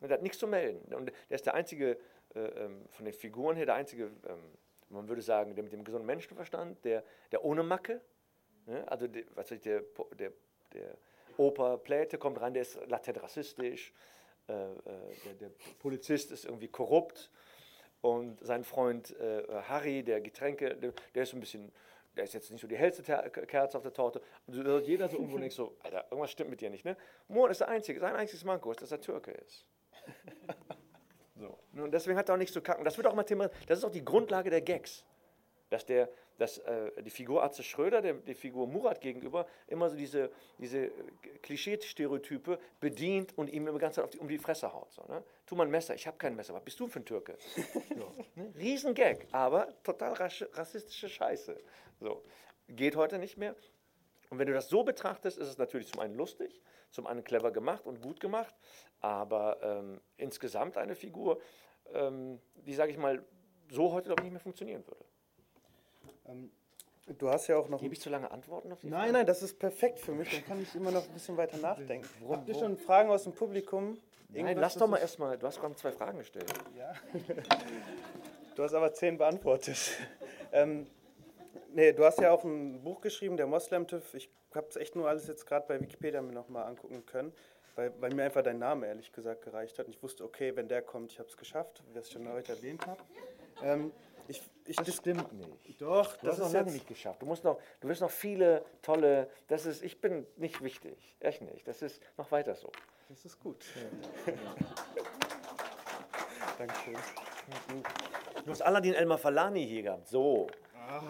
[0.00, 0.94] Der hat nichts zu melden.
[0.94, 1.98] Und der ist der einzige,
[2.34, 4.58] äh, ähm, von den Figuren her, der einzige ähm,
[4.90, 8.00] man würde sagen, der mit dem gesunden Menschenverstand, der, der ohne Macke,
[8.66, 8.86] ne?
[8.90, 9.82] also der, was ich, der,
[10.18, 10.32] der,
[10.72, 10.96] der
[11.36, 13.92] Opa Pläte kommt rein, der ist latent rassistisch,
[14.48, 14.76] äh, äh,
[15.24, 17.30] der, der, Polizist ist irgendwie korrupt
[18.00, 21.72] und sein Freund äh, Harry, der Getränke, der, der, ist ein bisschen
[22.16, 24.20] der ist jetzt nicht so die hellste Kerze auf der Torte.
[24.46, 26.96] Und so, jeder so irgendwo denkt so, Alter, irgendwas stimmt mit dir nicht, ne?
[27.28, 29.64] Murat ist der Einzige, sein einziges Manko ist, dass er Türke ist.
[31.78, 32.84] Ne, und deswegen hat er auch nichts zu kacken.
[32.84, 35.04] Das wird auch mal Thema, das ist auch die Grundlage der Gags.
[35.70, 39.96] Dass der, dass äh, die Figur Atze Schröder, der, die Figur Murat gegenüber, immer so
[39.96, 40.90] diese, diese
[41.42, 44.90] Klischee-Stereotype bedient und ihm immer ganz Zeit die, um die Fresse haut.
[44.92, 45.22] So, ne?
[45.46, 47.36] Tu mal ein Messer, ich habe kein Messer, was bist du für ein Türke?
[47.94, 48.52] So, ne?
[48.56, 51.56] Riesengag, aber total rassistische Scheiße.
[52.00, 52.24] So.
[52.68, 53.54] Geht heute nicht mehr.
[54.30, 56.60] Und wenn du das so betrachtest, ist es natürlich zum einen lustig,
[56.90, 58.54] zum einen clever gemacht und gut gemacht,
[59.00, 61.40] aber ähm, insgesamt eine Figur,
[61.94, 63.24] ähm, die, sage ich mal,
[63.70, 65.04] so heute, ich, nicht mehr funktionieren würde.
[66.26, 66.50] Ähm,
[67.18, 67.80] du hast ja auch noch.
[67.80, 69.12] Gebe ich zu lange Antworten auf die Nein, Frage?
[69.12, 70.30] nein, das ist perfekt für mich.
[70.30, 72.08] Dann kann ich immer noch ein bisschen weiter nachdenken.
[72.20, 73.98] Worum, Habt ihr schon Fragen aus dem Publikum?
[74.30, 75.38] Nein, lass doch mal erstmal.
[75.38, 76.52] Du hast gerade zwei Fragen gestellt.
[76.76, 76.92] Ja.
[78.54, 79.78] du hast aber zehn beantwortet.
[80.52, 80.86] ähm,
[81.74, 84.14] nee, du hast ja auch ein Buch geschrieben, der Moslem-TÜV.
[84.14, 87.32] Ich habe es echt nur alles jetzt gerade bei Wikipedia mir nochmal angucken können,
[87.78, 89.86] weil, weil, mir einfach dein Name ehrlich gesagt gereicht hat.
[89.86, 92.52] Und ich wusste, okay, wenn der kommt, ich habe es geschafft, wie ich schon heute
[92.52, 93.00] erwähnt habe.
[93.62, 93.92] Ähm,
[94.26, 95.80] ich, ich, das, stimmt nicht.
[95.80, 97.22] Doch, du das hast noch lange nicht geschafft.
[97.22, 99.30] Du musst noch, du wirst noch viele tolle.
[99.46, 101.68] Das ist, ich bin nicht wichtig, echt nicht.
[101.68, 102.70] Das ist noch weiter so.
[103.08, 103.64] Das ist gut.
[104.26, 104.32] Ja.
[106.58, 106.96] Dankeschön.
[108.44, 110.08] Du hast Aladdin Elmar Falani hier gehabt.
[110.08, 110.48] So.
[110.74, 111.02] Ah.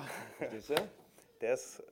[1.41, 1.83] Der ist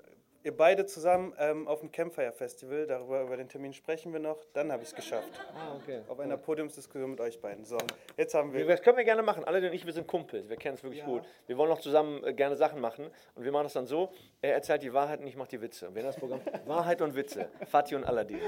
[0.47, 4.45] ihr beide zusammen ähm, auf dem Campfire Festival, darüber über den Termin sprechen wir noch,
[4.53, 5.29] dann habe ich es geschafft.
[5.53, 6.03] Ah, okay.
[6.07, 7.65] Auf einer Podiumsdiskussion mit euch beiden.
[7.65, 7.79] So,
[8.17, 8.65] jetzt haben wir.
[8.65, 9.43] Das können wir gerne machen.
[9.45, 11.07] Alle und ich, wir sind Kumpels, wir kennen es wirklich ja.
[11.07, 11.25] gut.
[11.49, 14.55] Wir wollen noch zusammen äh, gerne Sachen machen und wir machen das dann so: er
[14.55, 15.89] erzählt die Wahrheit und ich mache die Witze.
[15.89, 18.39] Und wir das Programm Wahrheit und Witze, Fatih und Aladdin.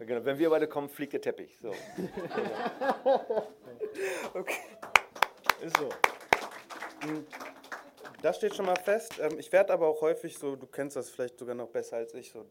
[0.00, 0.24] Genau.
[0.24, 1.56] Wenn wir beide kommen, fliegt der Teppich.
[1.60, 1.68] So.
[4.34, 4.56] okay.
[5.62, 5.88] Ist so.
[7.06, 7.24] Mhm.
[8.22, 9.18] Das steht schon mal fest.
[9.18, 12.12] Ähm, ich werde aber auch häufig so, du kennst das vielleicht sogar noch besser als
[12.12, 12.44] ich, so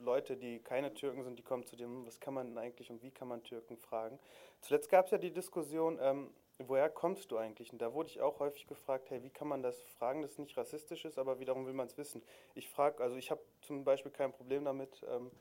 [0.00, 3.10] Leute, die keine Türken sind, die kommen zu dem, was kann man eigentlich und wie
[3.10, 4.20] kann man Türken fragen.
[4.60, 7.72] Zuletzt gab es ja die Diskussion, ähm, woher kommst du eigentlich?
[7.72, 10.56] Und da wurde ich auch häufig gefragt, hey, wie kann man das fragen, das nicht
[10.56, 12.22] rassistisch ist, aber wiederum will man es wissen.
[12.54, 15.32] Ich frage, also ich habe zum Beispiel kein Problem damit, ähm,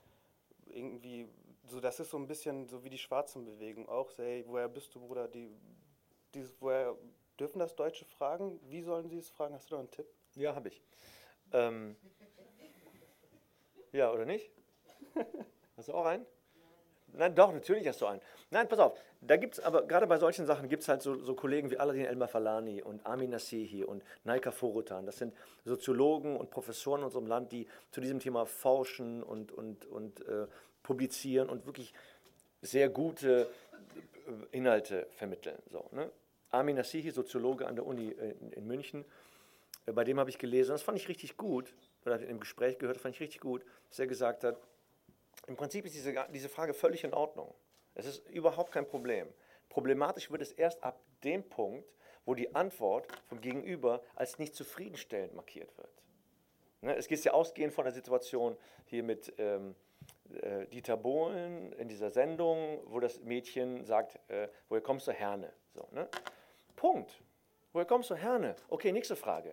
[0.66, 1.30] irgendwie,
[1.68, 4.96] so das ist so ein bisschen so wie die Schwarzenbewegung auch, so, hey, woher bist
[4.96, 5.52] du, Bruder, die,
[6.34, 6.95] dieses, woher
[7.46, 8.60] Dürfen das Deutsche fragen?
[8.64, 9.54] Wie sollen sie es fragen?
[9.54, 10.08] Hast du da einen Tipp?
[10.34, 10.82] Ja, habe ich.
[11.54, 11.96] Ähm,
[13.92, 14.50] ja, oder nicht?
[15.78, 16.26] Hast du auch einen?
[17.14, 18.20] Nein, doch, natürlich hast du einen.
[18.50, 21.24] Nein, pass auf, da gibt es aber, gerade bei solchen Sachen gibt es halt so,
[21.24, 25.06] so, Kollegen wie Aladin Elmar Falani und Amin Nasehi und Naika Forutan.
[25.06, 29.86] Das sind Soziologen und Professoren in unserem Land, die zu diesem Thema forschen und, und,
[29.86, 30.48] und äh,
[30.82, 31.94] publizieren und wirklich
[32.64, 33.48] sehr gute
[34.52, 35.62] äh, Inhalte vermitteln.
[35.70, 36.10] So, ne?
[36.56, 39.06] Armin Nassihi, Soziologe an der Uni äh, in, München,
[39.86, 41.74] äh, bei dem habe ich gelesen, das fand ich richtig gut,
[42.06, 44.58] oder im Gespräch gehört, das fand ich richtig gut, dass er gesagt hat,
[45.48, 47.54] im Prinzip ist diese, diese Frage völlig in Ordnung.
[47.94, 49.28] Es ist überhaupt kein Problem.
[49.70, 51.94] Problematisch wird es erst ab dem Punkt,
[52.26, 55.90] wo die Antwort vom Gegenüber als nicht zufriedenstellend markiert wird.
[56.82, 59.76] Ne, es geht ja ausgehend von der Situation hier mit ähm,
[60.42, 65.52] äh, Dieter Bohlen in dieser Sendung, wo das Mädchen sagt, äh, woher kommst du, Herne?
[65.74, 66.08] So, ne?
[66.86, 67.12] Punkt.
[67.74, 68.16] Woher kommst du?
[68.16, 68.56] Herne.
[68.70, 69.52] Okay, nächste Frage.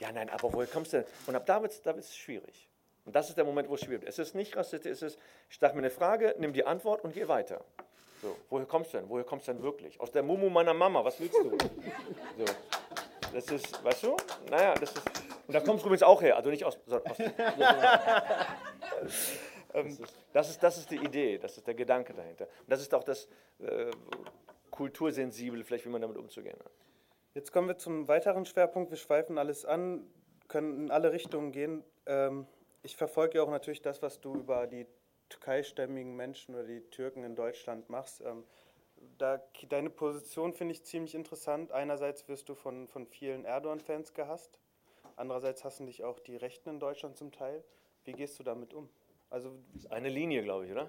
[0.00, 1.06] Ja, nein, aber woher kommst du denn?
[1.26, 2.70] Und ab da wird es da schwierig.
[3.04, 4.08] Und das ist der Moment, wo es schwierig wird.
[4.08, 5.18] Es ist nicht rassistisch, es ist,
[5.50, 7.62] ich dachte mir eine Frage, nimm die Antwort und geh weiter.
[8.22, 9.10] So, woher kommst du denn?
[9.10, 10.00] Woher kommst du denn wirklich?
[10.00, 11.50] Aus der Mumu meiner Mama, was willst du?
[12.38, 12.44] So.
[13.34, 14.16] Das ist, weißt du?
[14.50, 15.02] Naja, das ist.
[15.46, 16.78] Und da kommst du übrigens auch her, also nicht aus.
[16.90, 17.16] aus, aus
[19.74, 22.46] das, ist, das, ist, das ist die Idee, das ist der Gedanke dahinter.
[22.46, 23.28] Und das ist auch das,
[23.60, 23.90] äh,
[24.76, 26.72] kultursensibel, vielleicht wie man damit umzugehen hat.
[27.34, 28.90] Jetzt kommen wir zum weiteren Schwerpunkt.
[28.90, 30.06] Wir schweifen alles an,
[30.48, 31.82] können in alle Richtungen gehen.
[32.06, 32.46] Ähm,
[32.82, 34.86] ich verfolge ja auch natürlich das, was du über die
[35.28, 38.20] türkeistämmigen Menschen oder die Türken in Deutschland machst.
[38.20, 38.44] Ähm,
[39.18, 41.72] da, deine Position finde ich ziemlich interessant.
[41.72, 44.58] Einerseits wirst du von, von vielen Erdogan-Fans gehasst,
[45.16, 47.64] andererseits hassen dich auch die Rechten in Deutschland zum Teil.
[48.04, 48.88] Wie gehst du damit um?
[49.30, 49.50] Also,
[49.90, 50.88] eine Linie, glaube ich, oder?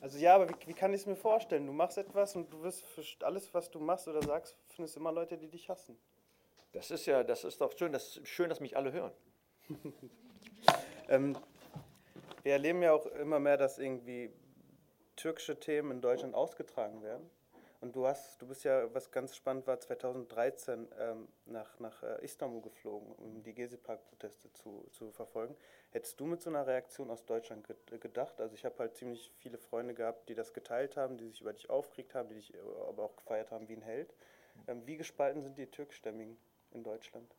[0.00, 1.66] Also ja, aber wie, wie kann ich es mir vorstellen?
[1.66, 5.12] Du machst etwas und du wirst für alles, was du machst oder sagst, findest immer
[5.12, 5.98] Leute, die dich hassen.
[6.72, 9.12] Das ist ja, das ist doch schön, das schön, dass mich alle hören.
[11.08, 11.36] ähm,
[12.42, 14.32] wir erleben ja auch immer mehr, dass irgendwie
[15.16, 17.28] türkische Themen in Deutschland ausgetragen werden.
[17.80, 22.22] Und du hast, du bist ja, was ganz spannend war, 2013 ähm, nach, nach äh,
[22.22, 25.56] Istanbul geflogen, um die Gezi-Park-Proteste zu, zu verfolgen.
[25.90, 28.38] Hättest du mit so einer Reaktion aus Deutschland gedacht?
[28.38, 31.54] Also ich habe halt ziemlich viele Freunde gehabt, die das geteilt haben, die sich über
[31.54, 34.14] dich aufgeregt haben, die dich äh, aber auch gefeiert haben wie ein Held.
[34.68, 36.36] Ähm, wie gespalten sind die Türkstämmigen
[36.72, 37.34] in Deutschland?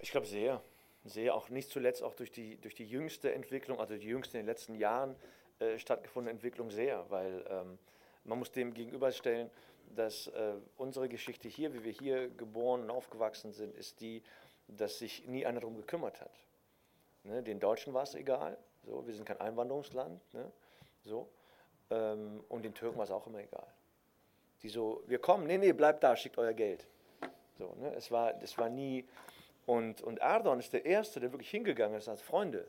[0.00, 0.60] Ich glaube sehr.
[1.04, 4.42] Sehr, auch nicht zuletzt auch durch die, durch die jüngste Entwicklung, also die jüngste in
[4.42, 5.16] den letzten Jahren
[5.60, 7.78] äh, stattgefundene Entwicklung sehr, weil ähm,
[8.24, 9.50] man muss dem gegenüberstellen,
[9.96, 14.22] dass äh, unsere Geschichte hier, wie wir hier geboren und aufgewachsen sind, ist die,
[14.68, 16.32] dass sich nie einer darum gekümmert hat.
[17.24, 18.56] Ne, den Deutschen war es egal,
[18.86, 20.50] so, wir sind kein Einwanderungsland, ne,
[21.02, 21.28] so,
[21.90, 23.66] ähm, und den Türken war es auch immer egal.
[24.62, 26.86] Die so, wir kommen, nee, nee, bleibt da, schickt euer Geld.
[27.58, 29.04] So, ne, es, war, es war nie,
[29.66, 32.66] und, und Erdogan ist der Erste, der wirklich hingegangen ist als Freunde,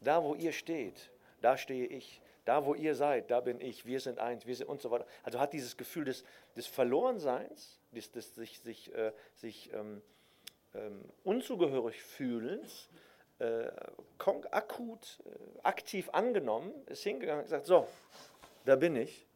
[0.00, 2.20] da wo ihr steht, da stehe ich.
[2.44, 5.06] Da, wo ihr seid, da bin ich, wir sind eins, wir sind und so weiter.
[5.22, 6.24] Also hat dieses Gefühl des,
[6.56, 10.02] des Verlorenseins, des, des sich, sich, äh, sich ähm,
[10.74, 12.88] ähm, unzugehörig fühlens,
[13.38, 13.70] äh,
[14.18, 17.86] akut, äh, aktiv angenommen, ist hingegangen und gesagt, so,
[18.64, 19.26] da bin ich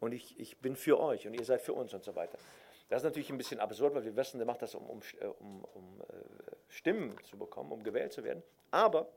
[0.00, 2.38] und ich, ich bin für euch und ihr seid für uns und so weiter.
[2.88, 5.00] Das ist natürlich ein bisschen absurd, weil wir wissen, der macht das, um, um,
[5.38, 6.14] um, um äh,
[6.68, 8.42] Stimmen zu bekommen, um gewählt zu werden.
[8.70, 9.08] Aber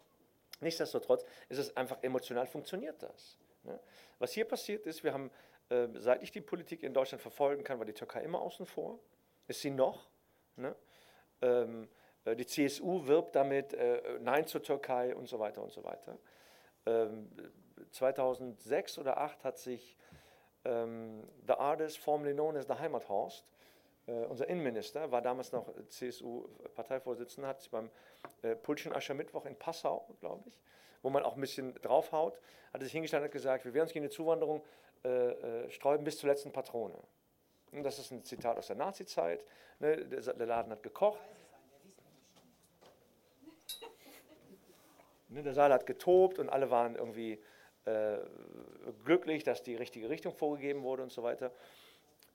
[0.59, 3.37] Nichtsdestotrotz ist es einfach emotional funktioniert das.
[3.63, 3.79] Ne?
[4.19, 5.31] Was hier passiert ist, wir haben,
[5.69, 8.99] äh, seit ich die Politik in Deutschland verfolgen kann, war die Türkei immer außen vor.
[9.47, 10.09] Ist sie noch?
[10.55, 10.75] Ne?
[11.41, 11.89] Ähm,
[12.25, 16.17] äh, die CSU wirbt damit äh, Nein zur Türkei und so weiter und so weiter.
[16.85, 17.29] Ähm,
[17.91, 19.97] 2006 oder 2008 hat sich
[20.65, 23.45] ähm, The Artist, formerly known as the Heimathorst,
[24.07, 27.89] äh, unser Innenminister war damals noch CSU-Parteivorsitzender, hat sich beim
[28.41, 30.59] äh, Pulschen Aschermittwoch in Passau, glaube ich,
[31.01, 32.37] wo man auch ein bisschen draufhaut,
[32.73, 34.61] hat sich hingestellt und gesagt, wir werden uns gegen die Zuwanderung
[35.05, 36.97] äh, äh, sträuben bis zur letzten Patrone.
[37.71, 39.43] Und das ist ein Zitat aus der Nazi-Zeit.
[39.79, 41.19] Ne, der, der, Laden hat gekocht.
[45.29, 47.41] Ne, der Saal hat getobt und alle waren irgendwie
[47.85, 48.17] äh,
[49.03, 51.51] glücklich, dass die richtige Richtung vorgegeben wurde und so weiter.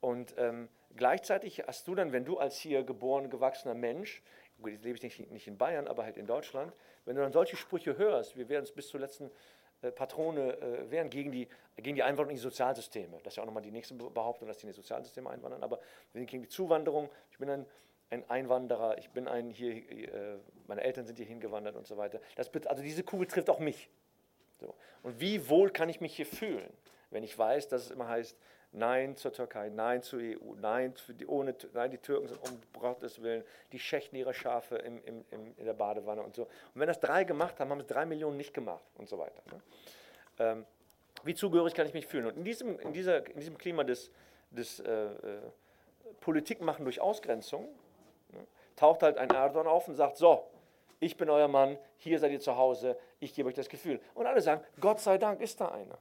[0.00, 4.22] Und ähm, gleichzeitig hast du dann, wenn du als hier geboren, gewachsener Mensch,
[4.60, 6.72] gut, jetzt lebe ich nicht, nicht, in Bayern, aber halt in Deutschland,
[7.06, 9.30] wenn du dann solche Sprüche hörst, wir werden es bis zur letzten
[9.80, 13.18] äh, Patrone äh, wehren gegen die, gegen die Einwanderung in die Sozialsysteme.
[13.22, 15.78] Das ist ja auch nochmal die nächste Behauptung, dass die in die Sozialsysteme einwandern, aber
[16.12, 17.08] wir sind gegen die Zuwanderung.
[17.30, 17.66] Ich bin ein,
[18.10, 22.20] ein Einwanderer, ich bin ein hier, äh, meine Eltern sind hier hingewandert und so weiter.
[22.36, 23.88] Das, also diese Kugel trifft auch mich.
[24.60, 24.74] So.
[25.02, 26.68] Und wie wohl kann ich mich hier fühlen,
[27.10, 28.36] wenn ich weiß, dass es immer heißt,
[28.72, 33.22] Nein zur Türkei, Nein zur EU, Nein, die, ohne, nein die Türken sind um Gottes
[33.22, 36.42] Willen, die schächten ihre Schafe im, im, im, in der Badewanne und so.
[36.42, 39.42] Und wenn das drei gemacht haben, haben es drei Millionen nicht gemacht und so weiter.
[39.50, 39.62] Ne?
[40.38, 40.66] Ähm,
[41.24, 42.26] wie zugehörig kann ich mich fühlen?
[42.26, 44.10] Und in diesem, in dieser, in diesem Klima des,
[44.50, 45.16] des äh, äh,
[46.20, 47.68] Politikmachen durch Ausgrenzung
[48.32, 50.44] ne, taucht halt ein Erdogan auf und sagt, so,
[51.00, 54.00] ich bin euer Mann, hier seid ihr zu Hause, ich gebe euch das Gefühl.
[54.14, 55.98] Und alle sagen, Gott sei Dank ist da einer.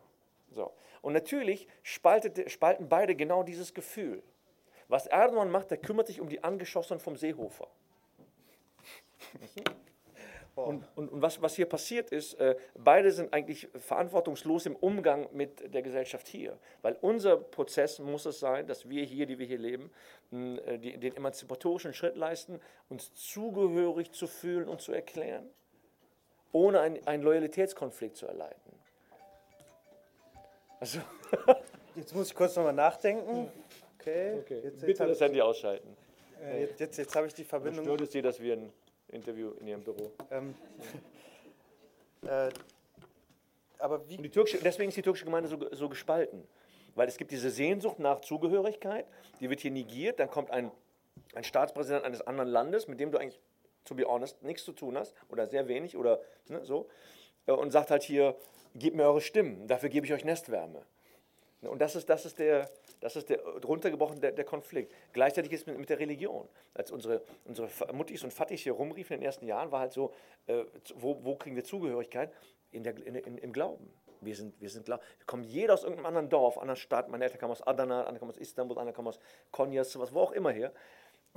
[0.50, 0.74] So.
[1.02, 4.24] Und natürlich spaltet, spalten beide genau dieses Gefühl.
[4.88, 7.68] Was Erdogan macht, der kümmert sich um die Angeschossenen vom Seehofer.
[10.56, 15.30] Und, und, und was, was, hier passiert ist, äh, beide sind eigentlich verantwortungslos im Umgang
[15.32, 16.58] mit der Gesellschaft hier.
[16.82, 19.92] Weil unser Prozess muss es sein, dass wir hier, die wir hier leben,
[20.32, 25.48] mh, äh, die, den emanzipatorischen Schritt leisten, uns zugehörig zu fühlen und zu erklären,
[26.52, 28.80] ohne einen Loyalitätskonflikt zu erleiden.
[30.80, 31.00] Also.
[31.96, 33.52] jetzt muss ich kurz nochmal nachdenken.
[34.00, 34.40] Okay.
[34.40, 34.62] okay.
[34.64, 35.96] Jetzt, Bitte jetzt das Handy ausschalten.
[36.42, 37.86] Äh, jetzt jetzt, jetzt habe ich die Verbindung.
[37.86, 38.72] Stört es Sie, dass wir ein
[39.10, 40.12] Interview in Ihrem Büro?
[40.30, 40.56] Ähm,
[42.28, 42.50] äh,
[43.80, 44.18] aber wie?
[44.18, 46.48] Die türkische, deswegen ist die türkische Gemeinde so, so gespalten.
[46.96, 49.06] Weil es gibt diese Sehnsucht nach Zugehörigkeit,
[49.40, 50.20] die wird hier negiert.
[50.20, 50.72] Dann kommt ein,
[51.36, 53.40] ein Staatspräsident eines anderen Landes, mit dem du eigentlich,
[53.86, 56.88] to be honest, nichts zu tun hast oder sehr wenig oder ne, so,
[57.46, 58.36] äh, und sagt halt hier,
[58.76, 60.84] gebt mir eure Stimmen, dafür gebe ich euch Nestwärme.
[61.62, 64.94] Und das ist, das ist der, das ist der runtergebrochen der, der Konflikt.
[65.14, 66.48] Gleichzeitig ist mit, mit, der Religion.
[66.74, 70.14] Als unsere, unsere Muttis und Fattis hier rumriefen in den ersten Jahren, war halt so,
[70.46, 70.64] äh,
[70.96, 72.32] wo, wo, kriegen wir Zugehörigkeit?
[72.72, 73.92] In der, in, in, Im Glauben.
[74.22, 77.10] Wir sind, wir sind wir kommen jeder aus irgendeinem anderen Dorf, anderen Stadt.
[77.10, 79.20] Meine Eltern kamen aus Adana, andere kommen aus Istanbul, andere kommen aus
[79.52, 80.72] Konyas, sowas, wo auch immer her.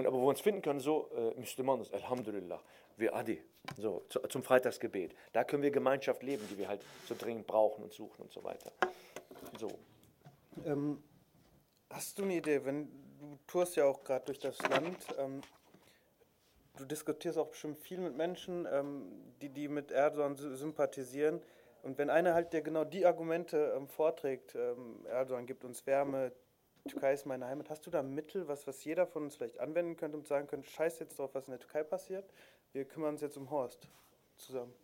[0.01, 2.59] Und aber wo wir uns finden können, so, äh, Müslümanos, Alhamdulillah,
[2.97, 3.43] wir Adi,
[3.77, 5.15] so, zu, zum Freitagsgebet.
[5.35, 8.43] Da können wir Gemeinschaft leben, die wir halt so dringend brauchen und suchen und so
[8.43, 8.73] weiter.
[9.59, 9.69] So.
[10.65, 11.03] Ähm,
[11.91, 12.87] hast du eine Idee, wenn
[13.19, 15.43] du tourst ja auch gerade durch das Land, ähm,
[16.79, 21.43] du diskutierst auch bestimmt viel mit Menschen, ähm, die, die mit Erdogan sympathisieren.
[21.83, 26.33] Und wenn einer halt dir genau die Argumente ähm, vorträgt, ähm, Erdogan gibt uns Wärme,
[26.89, 27.71] Türkei ist meine Heimat.
[27.71, 30.47] Hast du da Mittel, was, was jeder von uns vielleicht anwenden könnte, um zu sagen
[30.47, 32.25] könnte, scheiß jetzt drauf, was in der Türkei passiert?
[32.73, 33.89] Wir kümmern uns jetzt um Horst
[34.37, 34.75] zusammen.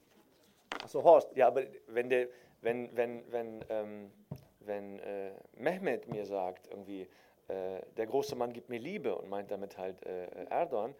[0.82, 2.28] Achso, Horst, ja, aber wenn, der,
[2.60, 4.12] wenn, wenn, wenn, ähm,
[4.60, 7.08] wenn äh, Mehmet mir sagt, irgendwie,
[7.48, 10.94] äh, der große Mann gibt mir Liebe und meint damit halt äh, Erdogan,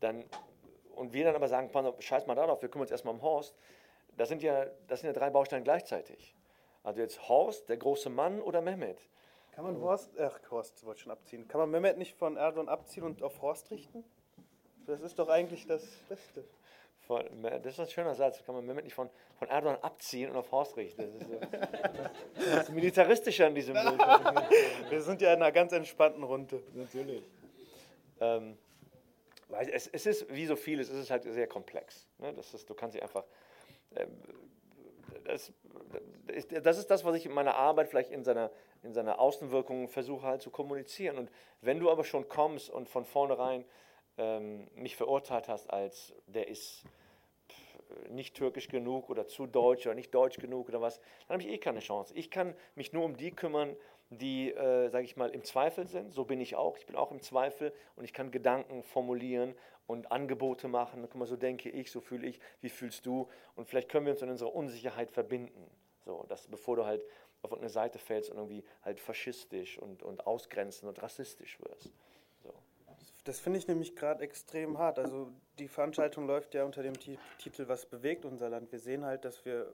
[0.00, 0.24] dann
[0.94, 3.54] und wir dann aber sagen, scheiß mal darauf, wir kümmern uns erstmal um Horst,
[4.16, 6.34] das sind, ja, das sind ja drei Bausteine gleichzeitig.
[6.82, 9.08] Also jetzt Horst, der große Mann oder Mehmet.
[9.58, 13.02] Kann man Horst, ach Horst wollte schon abziehen, kann man Mehmet nicht von Erdogan abziehen
[13.02, 14.04] und auf Horst richten?
[14.86, 16.44] Das ist doch eigentlich das Beste.
[17.08, 18.40] Von, das ist ein schöner Satz.
[18.44, 21.02] Kann man Mehmet nicht von, von Erdogan abziehen und auf Horst richten.
[21.02, 21.40] Das ist, so,
[22.36, 23.98] das ist militaristischer in diesem Bild.
[24.90, 26.62] Wir sind ja in einer ganz entspannten Runde.
[26.74, 27.24] Natürlich.
[28.20, 28.56] Ähm,
[29.72, 32.06] es, es, ist, wie so vieles, es ist halt sehr komplex.
[32.18, 32.32] Ne?
[32.32, 33.24] Das ist, du kannst sie einfach.
[33.96, 34.22] Ähm,
[35.28, 35.52] das,
[36.62, 38.50] das ist das, was ich in meiner Arbeit vielleicht in seiner,
[38.82, 41.18] in seiner Außenwirkung versuche halt zu kommunizieren.
[41.18, 43.64] Und wenn du aber schon kommst und von vornherein
[44.16, 46.84] ähm, mich verurteilt hast als der ist
[48.10, 51.48] nicht türkisch genug oder zu deutsch oder nicht deutsch genug oder was, dann habe ich
[51.48, 52.12] eh keine Chance.
[52.14, 53.76] Ich kann mich nur um die kümmern,
[54.10, 56.12] die, äh, sage ich mal, im Zweifel sind.
[56.12, 56.76] So bin ich auch.
[56.76, 59.54] Ich bin auch im Zweifel und ich kann Gedanken formulieren
[59.88, 61.02] und Angebote machen.
[61.02, 63.28] Guck mal, so denke ich, so fühle ich, wie fühlst du?
[63.56, 65.68] Und vielleicht können wir uns in unserer Unsicherheit verbinden.
[66.04, 67.02] So, dass, bevor du halt
[67.42, 71.90] auf eine Seite fällst und irgendwie halt faschistisch und, und ausgrenzend und rassistisch wirst.
[72.42, 72.52] So.
[73.24, 74.98] Das finde ich nämlich gerade extrem hart.
[74.98, 78.70] Also die Veranstaltung läuft ja unter dem Titel Was bewegt unser Land.
[78.70, 79.72] Wir sehen halt, dass wir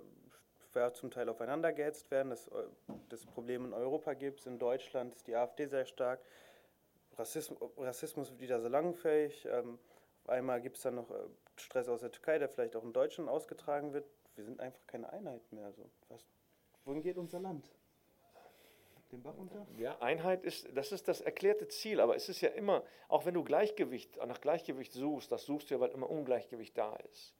[0.92, 2.50] zum Teil aufeinander gehetzt werden, dass
[3.10, 6.20] es Probleme in Europa gibt, in Deutschland ist die AfD sehr stark,
[7.16, 9.78] Rassismus, Rassismus wieder so langfähig, ähm,
[10.26, 11.14] einmal gibt es dann noch äh,
[11.56, 14.06] Stress aus der Türkei, der vielleicht auch in Deutschland ausgetragen wird.
[14.34, 15.66] Wir sind einfach keine Einheit mehr.
[15.66, 16.24] Also, was,
[16.84, 17.70] wohin geht unser Land?
[19.12, 19.66] Den Bach runter?
[19.78, 23.34] Ja, Einheit ist, das ist das erklärte Ziel, aber es ist ja immer, auch wenn
[23.34, 27.34] du Gleichgewicht, nach Gleichgewicht suchst, das suchst du ja, weil immer Ungleichgewicht da ist.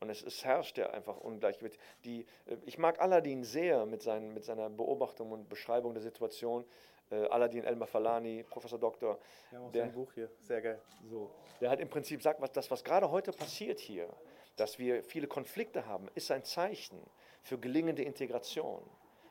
[0.00, 1.78] Und es, es herrscht ja einfach Ungleichgewicht.
[2.04, 6.64] Die, äh, ich mag Aladdin sehr mit, seinen, mit seiner Beobachtung und Beschreibung der Situation.
[7.10, 9.18] Äh, Aladdin Elmar Falani, Professor Doktor.
[9.52, 10.80] Ja, auch der, sein Buch hier, sehr geil.
[11.08, 14.08] So, der halt im Prinzip sagt, was, das, was gerade heute passiert hier,
[14.56, 16.98] dass wir viele Konflikte haben, ist ein Zeichen
[17.42, 18.82] für gelingende Integration.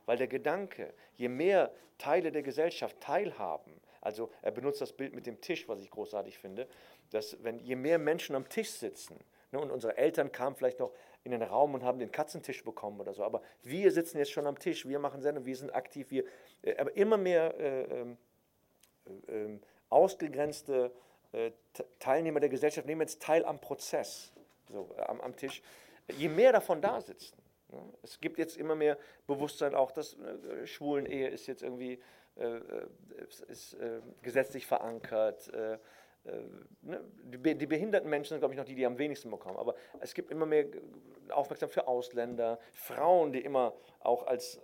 [0.06, 5.26] Weil der Gedanke, je mehr Teile der Gesellschaft teilhaben, also er benutzt das Bild mit
[5.26, 6.68] dem Tisch, was ich großartig finde,
[7.12, 10.92] dass wenn je mehr Menschen am Tisch sitzen, Ne, und unsere Eltern kamen vielleicht noch
[11.24, 13.24] in den Raum und haben den Katzentisch bekommen oder so.
[13.24, 16.26] Aber wir sitzen jetzt schon am Tisch, wir machen Sendung, wir sind aktiv, wir,
[16.62, 18.18] äh, aber immer mehr äh, ähm,
[19.28, 19.60] äh, äh,
[19.90, 20.92] ausgegrenzte
[21.98, 24.32] Teilnehmer der Gesellschaft nehmen jetzt teil am Prozess,
[24.72, 25.64] so, am, am Tisch.
[26.10, 27.36] Je mehr davon da sitzen,
[27.70, 27.82] ne?
[28.04, 32.00] es gibt jetzt immer mehr Bewusstsein auch, dass äh, Schwulen-Ehe ist jetzt irgendwie
[32.36, 32.60] äh,
[33.48, 33.76] ist,
[34.22, 35.80] gesetzlich verankert äh,
[36.26, 39.58] die, die, behinderten Menschen sind, glaube ich, noch die, die am wenigsten bekommen.
[39.58, 40.66] Aber es gibt immer mehr
[41.30, 44.62] Aufmerksamkeit für Ausländer, Frauen, die immer auch als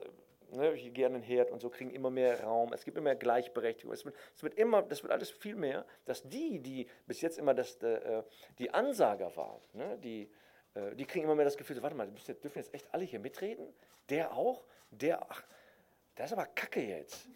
[0.52, 2.74] ne, ich gehe an den Herd und so kriegen immer mehr Raum.
[2.74, 3.94] Es gibt immer mehr Gleichberechtigung.
[3.94, 7.38] Es wird, es wird immer, das wird alles viel mehr, dass die, die bis jetzt
[7.38, 8.24] immer das, äh,
[8.58, 10.30] die Ansager waren, ne, die,
[10.76, 13.68] äh, die kriegen immer mehr das Gefühl, warte mal, dürfen jetzt echt alle hier mitreden?
[14.10, 14.64] Der auch?
[14.92, 15.44] Der, ach,
[16.16, 17.30] das ist aber kacke jetzt.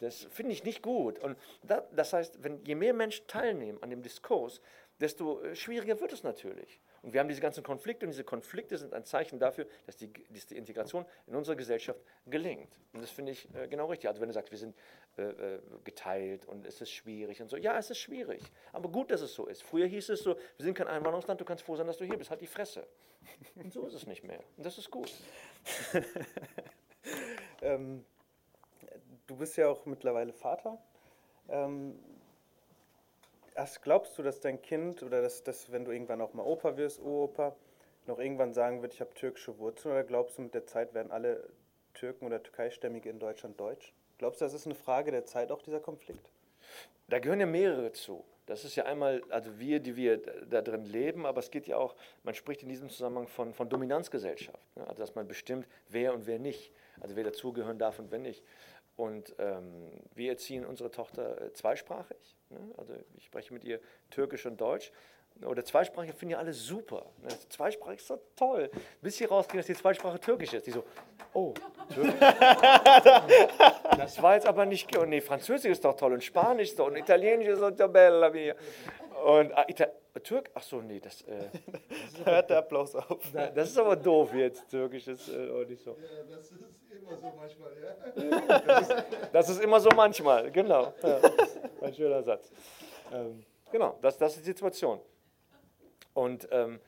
[0.00, 1.18] Das finde ich nicht gut.
[1.18, 4.60] Und das heißt, wenn je mehr Menschen teilnehmen an dem Diskurs,
[5.00, 6.80] desto äh, schwieriger wird es natürlich.
[7.02, 10.10] Und wir haben diese ganzen Konflikte und diese Konflikte sind ein Zeichen dafür, dass die,
[10.30, 12.78] dass die Integration in unserer Gesellschaft gelingt.
[12.92, 14.08] Und das finde ich äh, genau richtig.
[14.08, 14.74] Also wenn du sagst, wir sind
[15.16, 17.56] äh, äh, geteilt und es ist schwierig und so.
[17.56, 18.42] Ja, es ist schwierig.
[18.72, 19.62] Aber gut, dass es so ist.
[19.62, 22.16] Früher hieß es so, wir sind kein Einwanderungsland, du kannst froh sein, dass du hier
[22.16, 22.30] bist.
[22.30, 22.86] Halt die Fresse.
[23.56, 24.40] Und so ist es nicht mehr.
[24.56, 25.12] Und das ist gut.
[27.62, 28.04] ähm,
[29.26, 30.78] du bist ja auch mittlerweile Vater.
[31.48, 31.98] Ähm,
[33.54, 36.76] erst glaubst du, dass dein Kind oder dass, dass, wenn du irgendwann auch mal Opa
[36.76, 37.54] wirst, Opa,
[38.06, 39.92] noch irgendwann sagen wird, ich habe türkische Wurzeln?
[39.92, 41.48] Oder glaubst du, mit der Zeit werden alle
[41.94, 43.92] Türken oder Türkeistämmige in Deutschland deutsch?
[44.18, 46.30] Glaubst du, das ist eine Frage der Zeit auch, dieser Konflikt?
[47.08, 48.24] Da gehören ja mehrere zu.
[48.46, 51.78] Das ist ja einmal, also wir, die wir da drin leben, aber es geht ja
[51.78, 54.76] auch, man spricht in diesem Zusammenhang von, von Dominanzgesellschaft.
[54.76, 54.86] Ne?
[54.86, 58.44] Also dass man bestimmt, wer und wer nicht, also wer dazugehören darf und wer nicht.
[58.96, 62.36] Und ähm, wir erziehen unsere Tochter äh, zweisprachig.
[62.50, 62.58] Ne?
[62.76, 63.80] Also ich spreche mit ihr
[64.10, 64.92] Türkisch und Deutsch.
[65.42, 67.06] Oder zweisprachig finden ja alle super.
[67.22, 67.28] Ne?
[67.48, 68.70] Zweisprachig ist so toll.
[69.02, 70.66] Bis sie rauskriegen, dass die Zweisprache Türkisch ist.
[70.68, 70.84] Die so,
[71.32, 71.54] oh,
[71.92, 72.14] Türkisch?
[73.98, 74.96] das war jetzt aber nicht.
[74.96, 78.30] Und nee, Französisch ist doch toll und Spanisch ist doch und Italienisch ist doch bella
[78.30, 78.54] mia.
[79.24, 79.88] Und ah, Ita
[80.22, 81.22] Türk, ach so, nee, das.
[81.22, 81.48] Äh,
[82.16, 83.20] das hört der Applaus auf.
[83.54, 85.90] Das ist aber doof jetzt, Türkisch ist äh, auch nicht so.
[85.92, 86.60] Ja, das ist
[86.92, 88.60] immer so manchmal, ja.
[88.60, 90.94] Das ist, das ist immer so manchmal, genau.
[91.02, 91.20] Ja,
[91.82, 92.50] ein schöner Satz.
[93.12, 95.00] Ähm, genau, das, das ist die Situation.
[96.14, 96.80] Und ähm,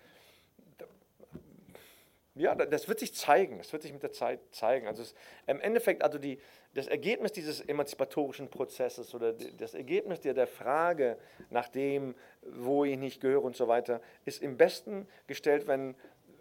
[2.36, 3.58] Ja, das wird sich zeigen.
[3.58, 4.86] Das wird sich mit der Zeit zeigen.
[4.86, 5.14] Also es,
[5.46, 6.38] im Endeffekt, also die,
[6.76, 11.16] das Ergebnis dieses emanzipatorischen Prozesses oder das Ergebnis der, der Frage
[11.48, 15.94] nach dem, wo ich nicht gehöre und so weiter, ist im besten gestellt, wenn,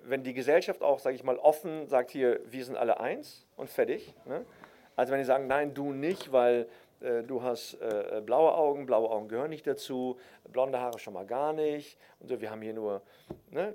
[0.03, 3.69] wenn die Gesellschaft auch, sage ich mal, offen sagt hier, wir sind alle eins und
[3.69, 4.13] fertig.
[4.25, 4.45] Ne?
[4.97, 6.67] Also wenn die sagen, nein, du nicht, weil
[6.99, 10.19] äh, du hast äh, blaue Augen, blaue Augen gehören nicht dazu,
[10.51, 13.01] blonde Haare schon mal gar nicht und so, wir haben hier nur,
[13.51, 13.73] ne?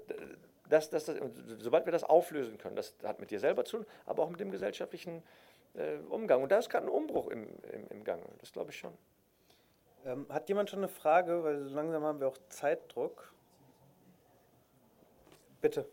[0.68, 1.16] das, das, das,
[1.58, 4.40] sobald wir das auflösen können, das hat mit dir selber zu tun, aber auch mit
[4.40, 5.22] dem gesellschaftlichen äh,
[6.08, 6.42] Umgang.
[6.42, 8.96] Und da ist gerade ein Umbruch im, im, im Gange, das glaube ich schon.
[10.04, 11.44] Ähm, hat jemand schon eine Frage?
[11.44, 13.32] Weil langsam haben wir auch Zeitdruck.
[15.60, 15.84] Bitte.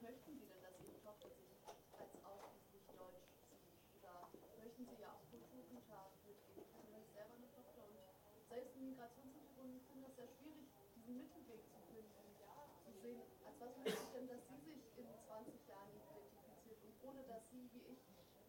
[0.00, 1.52] Möchten Sie denn, dass Ihre Tochter sich
[2.00, 3.68] als ausschließlich deutsch sieht?
[4.00, 6.64] Oder möchten Sie ja auch Kulturguthaben mitgeben?
[6.64, 8.00] Ich habe selber eine Tochter und
[8.48, 10.64] selbst im Migrationshintergrund finde ich es sehr schwierig,
[10.96, 12.08] diesen Mittelweg zu finden.
[12.88, 16.96] Zu sehen, als was möchte ich denn, dass sie sich in 20 Jahren identifiziert und
[17.04, 18.00] ohne dass sie, wie ich,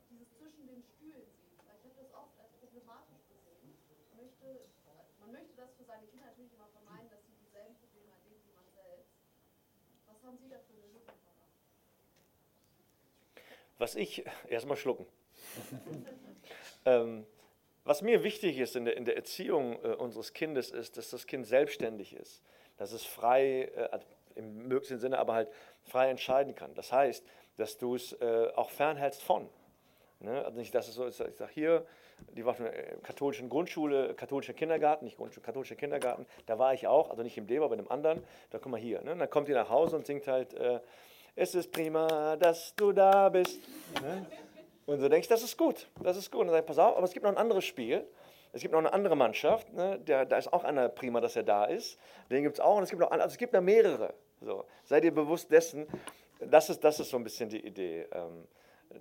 [0.07, 1.59] dieses zwischen den Stühlen sieht.
[1.67, 3.75] Weil ich habe das oft als problematisch gesehen.
[4.15, 4.71] Möchte,
[5.19, 8.55] man möchte das für seine Kinder natürlich immer vermeiden, dass sie dieselben Probleme erleben wie
[8.55, 9.11] man selbst.
[13.77, 15.05] Was ich, erstmal schlucken.
[16.85, 17.25] ähm,
[17.83, 21.27] was mir wichtig ist in der, in der Erziehung äh, unseres Kindes, ist, dass das
[21.27, 22.41] Kind selbstständig ist,
[22.77, 23.99] dass es frei, äh,
[24.35, 25.49] im möglichen Sinne, aber halt
[25.83, 26.73] frei entscheiden kann.
[26.75, 27.25] Das heißt,
[27.57, 29.49] dass du es äh, auch fernhältst von.
[30.19, 30.43] Ne?
[30.45, 31.85] Also nicht, dass es so ist, ich sage hier,
[32.31, 36.87] die war von der katholischen Grundschule, katholischer Kindergarten, nicht Grundschule, katholischer Kindergarten, da war ich
[36.87, 39.01] auch, also nicht im Deva, aber in einem anderen, da guck mal hier.
[39.01, 39.15] Ne?
[39.15, 40.79] Dann kommt die nach Hause und singt halt, äh,
[41.35, 43.59] es ist prima, dass du da bist.
[44.01, 44.25] Ne?
[44.85, 46.41] Und so denkst das ist gut, das ist gut.
[46.41, 48.05] Und dann sag ich, pass auf, aber es gibt noch ein anderes Spiel.
[48.51, 49.97] Es gibt noch eine andere Mannschaft, ne?
[49.99, 51.97] Der, da ist auch einer prima, dass er da ist.
[52.29, 54.13] Den gibt es auch und es gibt noch, also es gibt noch mehrere.
[54.41, 55.87] So, seid ihr bewusst dessen,
[56.39, 58.05] das ist, das ist so ein bisschen die Idee.
[58.11, 58.47] Ähm,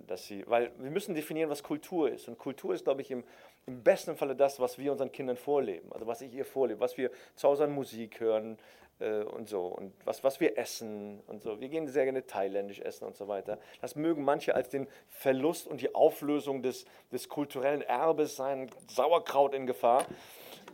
[0.07, 2.27] dass sie, weil wir müssen definieren, was Kultur ist.
[2.27, 3.23] Und Kultur ist, glaube ich, im,
[3.65, 5.91] im besten Falle das, was wir unseren Kindern vorleben.
[5.91, 8.57] Also was ich ihr vorlebe, was wir zu Hause an Musik hören
[8.99, 9.65] äh, und so.
[9.67, 11.59] Und was, was wir essen und so.
[11.59, 13.59] Wir gehen sehr gerne thailändisch essen und so weiter.
[13.81, 18.69] Das mögen manche als den Verlust und die Auflösung des, des kulturellen Erbes sein.
[18.87, 20.05] Sauerkraut in Gefahr.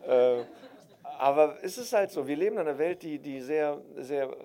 [0.07, 0.43] Äh,
[1.17, 4.35] aber es ist halt so, wir leben in einer Welt, die, die sehr, sehr,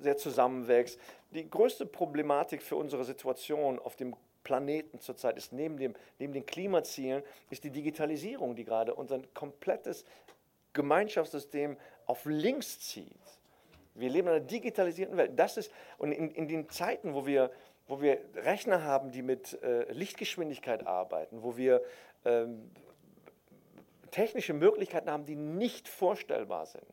[0.00, 1.00] sehr zusammenwächst
[1.34, 4.14] die größte Problematik für unsere Situation auf dem
[4.44, 10.04] Planeten zurzeit ist, neben, dem, neben den Klimazielen, ist die Digitalisierung, die gerade unser komplettes
[10.74, 11.76] Gemeinschaftssystem
[12.06, 13.08] auf links zieht.
[13.94, 15.32] Wir leben in einer digitalisierten Welt.
[15.36, 17.50] Das ist, und in, in den Zeiten, wo wir,
[17.86, 21.82] wo wir Rechner haben, die mit äh, Lichtgeschwindigkeit arbeiten, wo wir
[22.24, 22.70] ähm,
[24.10, 26.84] technische Möglichkeiten haben, die nicht vorstellbar sind,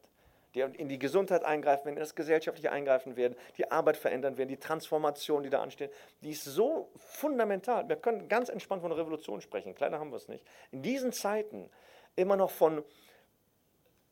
[0.54, 4.50] die in die Gesundheit eingreifen werden, in das Gesellschaftliche eingreifen werden, die Arbeit verändern werden,
[4.50, 5.92] die Transformation, die da ansteht,
[6.22, 7.88] die ist so fundamental.
[7.88, 10.46] Wir können ganz entspannt von einer Revolution sprechen, kleiner haben wir es nicht.
[10.72, 11.70] In diesen Zeiten
[12.16, 12.84] immer noch von,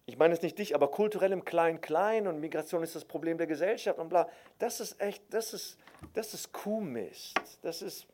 [0.06, 4.00] ich meine es nicht dich, aber kulturellem Klein-Klein und Migration ist das Problem der Gesellschaft
[4.00, 4.30] und bla,
[4.60, 5.78] das ist echt, das ist,
[6.14, 7.38] das ist Kuhmist.
[7.62, 8.08] Das ist,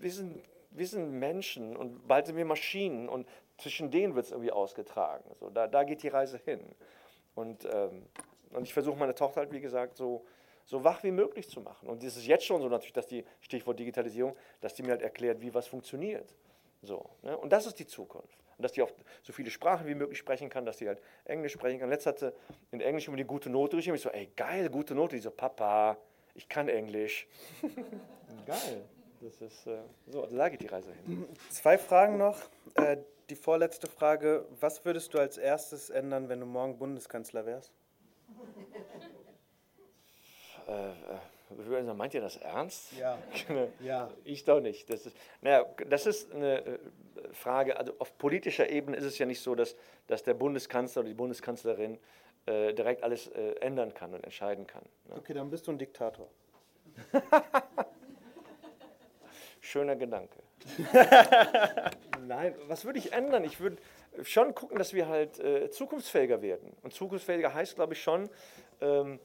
[0.00, 3.28] wir sind, wir sind Menschen und bald sind wir Maschinen und
[3.58, 5.24] zwischen denen wird es irgendwie ausgetragen.
[5.38, 6.60] So, da, da geht die Reise hin.
[7.34, 8.06] Und, ähm,
[8.50, 10.24] und ich versuche meine Tochter halt, wie gesagt, so,
[10.64, 11.88] so wach wie möglich zu machen.
[11.88, 15.02] Und es ist jetzt schon so natürlich, dass die, Stichwort Digitalisierung, dass die mir halt
[15.02, 16.34] erklärt, wie was funktioniert.
[16.82, 17.36] So, ne?
[17.36, 18.38] Und das ist die Zukunft.
[18.56, 18.90] Und dass die auch
[19.22, 21.88] so viele Sprachen wie möglich sprechen kann, dass die halt Englisch sprechen kann.
[21.88, 22.34] Letztes hatte
[22.70, 23.96] in Englisch immer die gute Note geschrieben.
[23.96, 25.16] Ich so, ey, geil, gute Note.
[25.16, 25.96] Ich so, Papa,
[26.34, 27.26] ich kann Englisch.
[28.46, 28.84] geil.
[29.20, 31.26] Das ist, äh, so, also da geht die Reise hin.
[31.48, 32.38] Zwei Fragen noch.
[32.74, 32.98] Äh,
[33.30, 34.46] die vorletzte Frage.
[34.60, 37.72] Was würdest du als erstes ändern, wenn du morgen Bundeskanzler wärst?
[40.68, 42.92] Äh, äh meint ihr das ernst?
[42.98, 43.18] Ja.
[43.80, 44.10] ja.
[44.24, 44.90] Ich doch nicht.
[44.90, 46.78] Das ist, naja, das ist eine äh,
[47.32, 51.08] Frage, also auf politischer Ebene ist es ja nicht so, dass, dass der Bundeskanzler oder
[51.08, 51.98] die Bundeskanzlerin
[52.46, 54.84] äh, direkt alles äh, ändern kann und entscheiden kann.
[55.08, 55.16] Ne?
[55.16, 56.28] Okay, dann bist du ein Diktator.
[59.60, 60.43] Schöner Gedanke.
[62.26, 63.44] Nein, was würde ich ändern?
[63.44, 63.76] Ich würde
[64.22, 66.72] schon gucken, dass wir halt äh, zukunftsfähiger werden.
[66.82, 68.28] Und zukunftsfähiger heißt, glaube ich, schon,
[68.80, 69.18] ähm,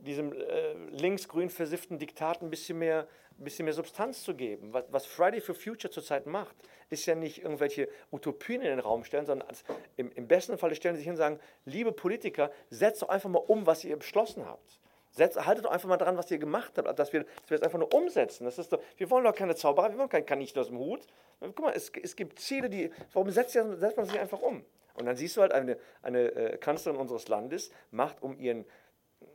[0.00, 4.72] diesem äh, links-grün versifften Diktat ein bisschen mehr, bisschen mehr Substanz zu geben.
[4.72, 6.54] Was, was, Friday for Future zurzeit macht,
[6.90, 9.64] ist ja nicht irgendwelche Utopien in den Raum stellen, sondern als,
[9.96, 13.28] im, im besten Falle stellen sie sich hin und sagen, liebe Politiker, setzt doch einfach
[13.28, 14.80] mal um, was ihr beschlossen habt.
[15.18, 17.62] Setz, haltet doch einfach mal dran, was ihr gemacht habt, dass wir, dass wir es
[17.62, 18.44] einfach nur umsetzen.
[18.44, 21.06] Das ist doch, wir wollen doch keine Zauberei, wir wollen kein Kaninchen aus dem Hut.
[21.40, 24.64] Guck mal, es, es gibt Ziele, die, warum setzt, setzt man sich einfach um?
[24.94, 28.64] Und dann siehst du halt, eine, eine äh, Kanzlerin unseres Landes macht um ihren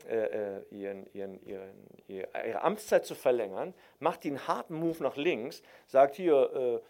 [0.10, 5.62] äh, äh, ihren, ihren, ihren, ihre Amtszeit zu verlängern, macht einen harten Move nach links,
[5.88, 6.82] sagt hier,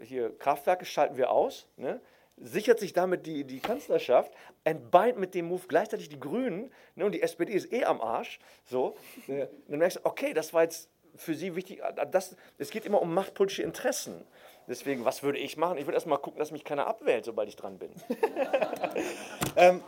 [0.00, 2.00] äh, hier Kraftwerke schalten wir aus, ne?
[2.36, 4.32] Sichert sich damit die, die Kanzlerschaft,
[4.64, 7.04] entbeint mit dem Move gleichzeitig die Grünen ne?
[7.04, 8.38] und die SPD ist eh am Arsch.
[8.64, 8.96] So.
[9.26, 9.48] Ne?
[9.68, 11.82] Dann merkst du, okay, das war jetzt für sie wichtig.
[12.10, 14.24] Das, es geht immer um machtpolitische Interessen.
[14.68, 15.76] Deswegen, was würde ich machen?
[15.76, 17.90] Ich würde erstmal gucken, dass mich keiner abwählt, sobald ich dran bin.
[19.56, 19.82] ähm,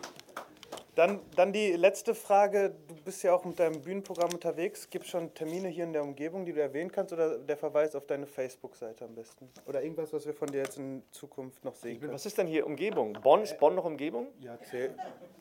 [0.94, 2.74] dann, dann die letzte Frage.
[2.88, 4.88] Du bist ja auch mit deinem Bühnenprogramm unterwegs.
[4.88, 7.94] Gibt es schon Termine hier in der Umgebung, die du erwähnen kannst oder der Verweis
[7.94, 9.48] auf deine Facebook-Seite am besten?
[9.66, 12.12] Oder irgendwas, was wir von dir jetzt in Zukunft noch sehen können?
[12.12, 13.14] Was ist denn hier Umgebung?
[13.22, 13.42] Bonn?
[13.42, 14.28] Ist Bonn noch Umgebung?
[14.40, 14.56] Ja,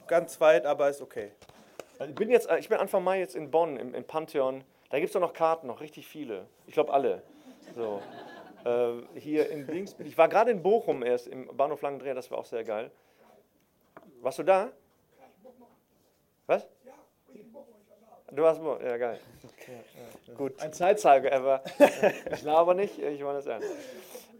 [0.08, 1.32] ganz weit, aber ist okay.
[2.00, 4.64] Also ich, bin jetzt, ich bin Anfang Mai jetzt in Bonn, im, im Pantheon.
[4.90, 6.48] Da gibt es doch noch Karten, noch richtig viele.
[6.68, 7.22] Ich glaube alle.
[7.76, 8.02] So.
[8.66, 10.18] Äh, hier in Dings ich.
[10.18, 12.92] war gerade in Bochum erst im Bahnhof Langendreher, das war auch sehr geil.
[14.22, 14.72] Warst du da?
[16.48, 16.68] Was?
[18.32, 19.22] Du warst Bochum, ja geil.
[19.68, 19.74] Ja,
[20.28, 20.34] ja.
[20.34, 20.60] Gut.
[20.60, 21.64] Ein Zeitzeuge, ever.
[22.32, 23.70] ich laber nicht, ich meine das ernst.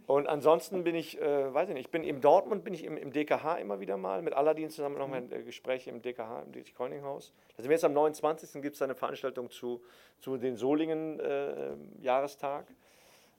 [0.06, 2.98] Und ansonsten bin ich, äh, weiß ich nicht, ich bin in Dortmund, bin ich im,
[2.98, 6.52] im DKH immer wieder mal, mit Aladdin zusammen noch mal äh, Gespräche im DKH, im
[6.52, 7.32] Dietrich-Kolning-Haus.
[7.56, 8.60] Da sind wir jetzt am 29.
[8.60, 9.82] gibt es eine Veranstaltung zu,
[10.20, 12.68] zu den Solingen-Jahrestag.
[12.68, 12.74] Äh,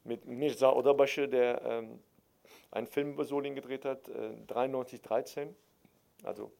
[0.05, 1.99] mit Mirza Oderbasche, der ähm,
[2.71, 5.55] einen Film über Solingen gedreht hat, äh, 93, 13,
[6.23, 6.51] also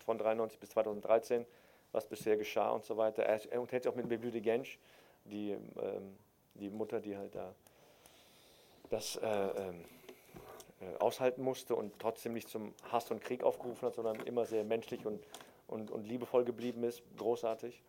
[0.00, 1.46] von 93 bis 2013,
[1.92, 3.22] was bisher geschah und so weiter.
[3.22, 4.78] Er, er unterhält sich auch mit Beblüde Gensch,
[5.24, 6.16] die, ähm,
[6.54, 7.54] die Mutter, die halt da
[8.90, 9.84] das äh, ähm,
[10.80, 14.64] äh, aushalten musste und trotzdem nicht zum Hass und Krieg aufgerufen hat, sondern immer sehr
[14.64, 15.24] menschlich und,
[15.66, 17.02] und, und liebevoll geblieben ist.
[17.16, 17.82] Großartig.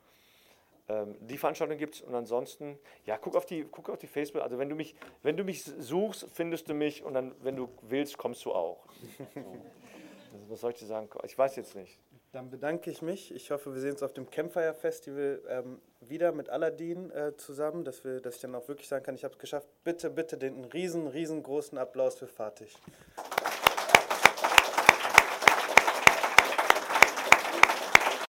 [0.88, 4.42] Ähm, die Veranstaltung gibt es und ansonsten, ja, guck auf, die, guck auf die Facebook.
[4.42, 7.70] Also, wenn du, mich, wenn du mich suchst, findest du mich und dann, wenn du
[7.82, 8.86] willst, kommst du auch.
[10.48, 11.10] was soll ich dir sagen?
[11.24, 12.00] Ich weiß jetzt nicht.
[12.32, 13.34] Dann bedanke ich mich.
[13.34, 17.86] Ich hoffe, wir sehen uns auf dem Campfire Festival ähm, wieder mit Aladdin äh, zusammen,
[17.86, 19.68] dass, wir, dass ich dann auch wirklich sagen kann, ich habe es geschafft.
[19.84, 22.68] Bitte, bitte den riesen, riesengroßen Applaus für Fatih.